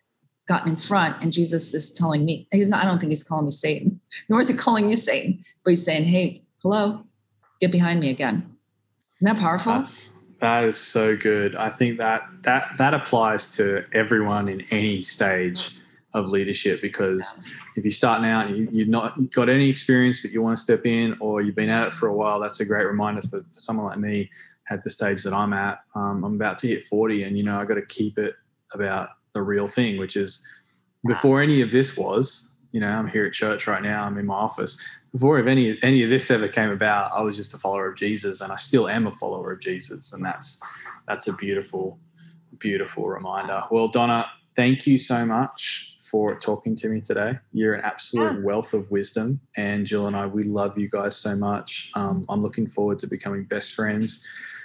gotten 0.46 0.72
in 0.72 0.76
front 0.76 1.22
and 1.22 1.32
Jesus 1.32 1.72
is 1.74 1.92
telling 1.92 2.24
me, 2.24 2.48
he's 2.52 2.68
not, 2.68 2.82
I 2.82 2.86
don't 2.86 2.98
think 2.98 3.10
he's 3.10 3.24
calling 3.24 3.46
me 3.46 3.50
Satan, 3.50 4.00
nor 4.28 4.40
is 4.40 4.48
he 4.48 4.54
calling 4.54 4.88
you 4.88 4.96
Satan, 4.96 5.42
but 5.64 5.70
he's 5.70 5.84
saying, 5.84 6.04
hey, 6.04 6.42
hello, 6.62 7.04
get 7.60 7.70
behind 7.70 8.00
me 8.00 8.10
again. 8.10 8.56
Isn't 9.16 9.36
that 9.36 9.38
powerful? 9.38 9.74
That's, 9.74 10.14
that 10.40 10.64
is 10.64 10.76
so 10.76 11.16
good. 11.16 11.56
I 11.56 11.70
think 11.70 11.98
that 11.98 12.28
that 12.42 12.72
that 12.76 12.92
applies 12.92 13.50
to 13.56 13.84
everyone 13.94 14.48
in 14.48 14.60
any 14.70 15.02
stage 15.02 15.76
of 16.14 16.28
leadership 16.28 16.80
because 16.80 17.44
if 17.76 17.84
you're 17.84 17.90
starting 17.90 18.26
out 18.26 18.46
and 18.46 18.72
you, 18.72 18.84
have 18.84 18.88
not 18.88 19.32
got 19.32 19.48
any 19.48 19.68
experience 19.68 20.20
but 20.20 20.30
you 20.30 20.40
want 20.40 20.56
to 20.56 20.62
step 20.62 20.86
in 20.86 21.16
or 21.20 21.42
you've 21.42 21.56
been 21.56 21.68
at 21.68 21.88
it 21.88 21.94
for 21.94 22.06
a 22.06 22.14
while 22.14 22.38
that's 22.40 22.60
a 22.60 22.64
great 22.64 22.86
reminder 22.86 23.20
for, 23.22 23.44
for 23.52 23.60
someone 23.60 23.84
like 23.84 23.98
me 23.98 24.30
at 24.70 24.82
the 24.84 24.90
stage 24.90 25.24
that 25.24 25.34
i'm 25.34 25.52
at. 25.52 25.80
Um, 25.94 26.24
i'm 26.24 26.34
about 26.36 26.58
to 26.58 26.68
hit 26.68 26.84
40 26.84 27.24
and 27.24 27.36
you 27.36 27.42
know 27.42 27.60
i 27.60 27.64
got 27.64 27.74
to 27.74 27.84
keep 27.84 28.16
it 28.18 28.34
about 28.72 29.10
the 29.34 29.42
real 29.42 29.66
thing 29.66 29.98
which 29.98 30.16
is 30.16 30.46
before 31.06 31.42
any 31.42 31.60
of 31.60 31.72
this 31.72 31.96
was 31.96 32.54
you 32.70 32.78
know 32.78 32.88
i'm 32.88 33.08
here 33.08 33.26
at 33.26 33.32
church 33.32 33.66
right 33.66 33.82
now 33.82 34.04
i'm 34.04 34.16
in 34.16 34.26
my 34.26 34.34
office. 34.34 34.80
Before 35.12 35.38
if 35.38 35.46
any 35.46 35.78
any 35.82 36.02
of 36.02 36.10
this 36.10 36.30
ever 36.30 36.48
came 36.48 36.70
about 36.70 37.12
i 37.12 37.22
was 37.22 37.36
just 37.36 37.54
a 37.54 37.58
follower 37.58 37.88
of 37.88 37.96
jesus 37.96 38.40
and 38.40 38.52
i 38.52 38.56
still 38.56 38.88
am 38.88 39.08
a 39.08 39.12
follower 39.12 39.52
of 39.52 39.60
jesus 39.60 40.12
and 40.12 40.24
that's 40.24 40.62
that's 41.06 41.26
a 41.26 41.32
beautiful 41.34 41.98
beautiful 42.58 43.08
reminder. 43.08 43.64
Well 43.70 43.88
donna 43.88 44.26
thank 44.54 44.86
you 44.86 44.96
so 44.96 45.26
much 45.26 45.93
for 46.10 46.38
talking 46.38 46.76
to 46.76 46.88
me 46.88 47.00
today. 47.00 47.38
You're 47.52 47.74
an 47.74 47.84
absolute 47.84 48.34
yeah. 48.34 48.44
wealth 48.44 48.74
of 48.74 48.90
wisdom. 48.90 49.40
And 49.56 49.86
Jill 49.86 50.06
and 50.06 50.14
I, 50.14 50.26
we 50.26 50.42
love 50.42 50.78
you 50.78 50.88
guys 50.88 51.16
so 51.16 51.34
much. 51.34 51.90
Um, 51.94 52.26
I'm 52.28 52.42
looking 52.42 52.66
forward 52.66 52.98
to 53.00 53.06
becoming 53.06 53.44
best 53.44 53.74
friends 53.74 54.24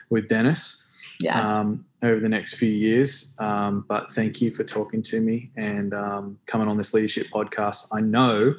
with 0.09 0.27
Dennis 0.27 0.87
yes. 1.21 1.47
um, 1.47 1.85
over 2.03 2.19
the 2.19 2.29
next 2.29 2.55
few 2.55 2.69
years. 2.69 3.35
Um, 3.39 3.85
but 3.87 4.09
thank 4.11 4.41
you 4.41 4.51
for 4.51 4.63
talking 4.63 5.01
to 5.03 5.21
me 5.21 5.51
and 5.55 5.93
um, 5.93 6.39
coming 6.45 6.67
on 6.67 6.77
this 6.77 6.93
leadership 6.93 7.27
podcast. 7.27 7.87
I 7.93 8.01
know 8.01 8.55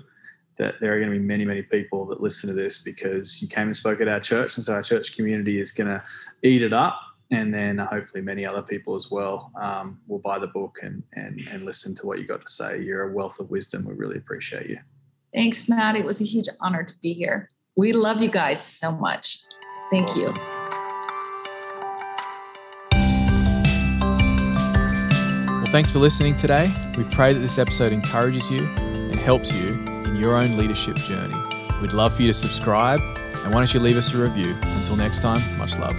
that 0.57 0.81
there 0.81 0.95
are 0.95 0.99
going 0.99 1.11
to 1.11 1.19
be 1.19 1.25
many, 1.25 1.45
many 1.45 1.63
people 1.63 2.05
that 2.07 2.21
listen 2.21 2.49
to 2.49 2.55
this 2.55 2.79
because 2.79 3.41
you 3.41 3.49
came 3.49 3.69
and 3.69 3.77
spoke 3.77 4.01
at 4.01 4.09
our 4.09 4.21
church. 4.21 4.57
And 4.57 4.65
so 4.65 4.75
our 4.75 4.83
church 4.83 5.17
community 5.17 5.59
is 5.61 5.73
going 5.73 5.89
to 5.89 6.03
eat 6.43 6.63
it 6.63 6.73
up. 6.73 7.01
And 7.33 7.55
then 7.55 7.79
hopefully 7.79 8.23
many 8.23 8.45
other 8.45 8.63
people 8.63 8.97
as 8.97 9.11
well 9.11 9.53
um, 9.61 10.01
will 10.09 10.19
buy 10.19 10.39
the 10.39 10.49
book 10.49 10.79
and, 10.83 11.03
and, 11.15 11.41
and 11.51 11.63
listen 11.63 11.95
to 11.97 12.07
what 12.07 12.19
you 12.19 12.27
got 12.27 12.41
to 12.41 12.53
say. 12.53 12.83
You're 12.83 13.11
a 13.11 13.13
wealth 13.13 13.39
of 13.39 13.51
wisdom. 13.51 13.85
We 13.85 13.95
really 13.95 14.17
appreciate 14.17 14.69
you. 14.69 14.79
Thanks, 15.33 15.69
Matt. 15.69 15.95
It 15.95 16.05
was 16.05 16.21
a 16.21 16.25
huge 16.25 16.49
honor 16.61 16.83
to 16.83 16.95
be 17.01 17.13
here. 17.13 17.49
We 17.77 17.93
love 17.93 18.21
you 18.21 18.31
guys 18.31 18.61
so 18.61 18.91
much. 18.91 19.39
Thank 19.91 20.09
awesome. 20.09 20.21
you. 20.21 20.33
Well, 25.47 25.71
thanks 25.71 25.91
for 25.91 26.01
listening 26.01 26.35
today. 26.35 26.75
We 26.97 27.05
pray 27.05 27.33
that 27.33 27.39
this 27.39 27.59
episode 27.59 27.93
encourages 27.93 28.51
you 28.51 28.65
and 28.65 29.15
helps 29.15 29.53
you 29.53 29.75
in 30.05 30.17
your 30.17 30.37
own 30.37 30.57
leadership 30.57 30.97
journey. 30.97 31.37
We'd 31.81 31.93
love 31.93 32.15
for 32.15 32.23
you 32.23 32.29
to 32.29 32.35
subscribe, 32.35 33.01
and 33.01 33.55
why 33.55 33.61
don't 33.61 33.73
you 33.73 33.81
leave 33.81 33.97
us 33.97 34.13
a 34.15 34.19
review? 34.19 34.55
Until 34.63 34.97
next 34.97 35.21
time, 35.23 35.41
much 35.57 35.79
love. 35.79 35.97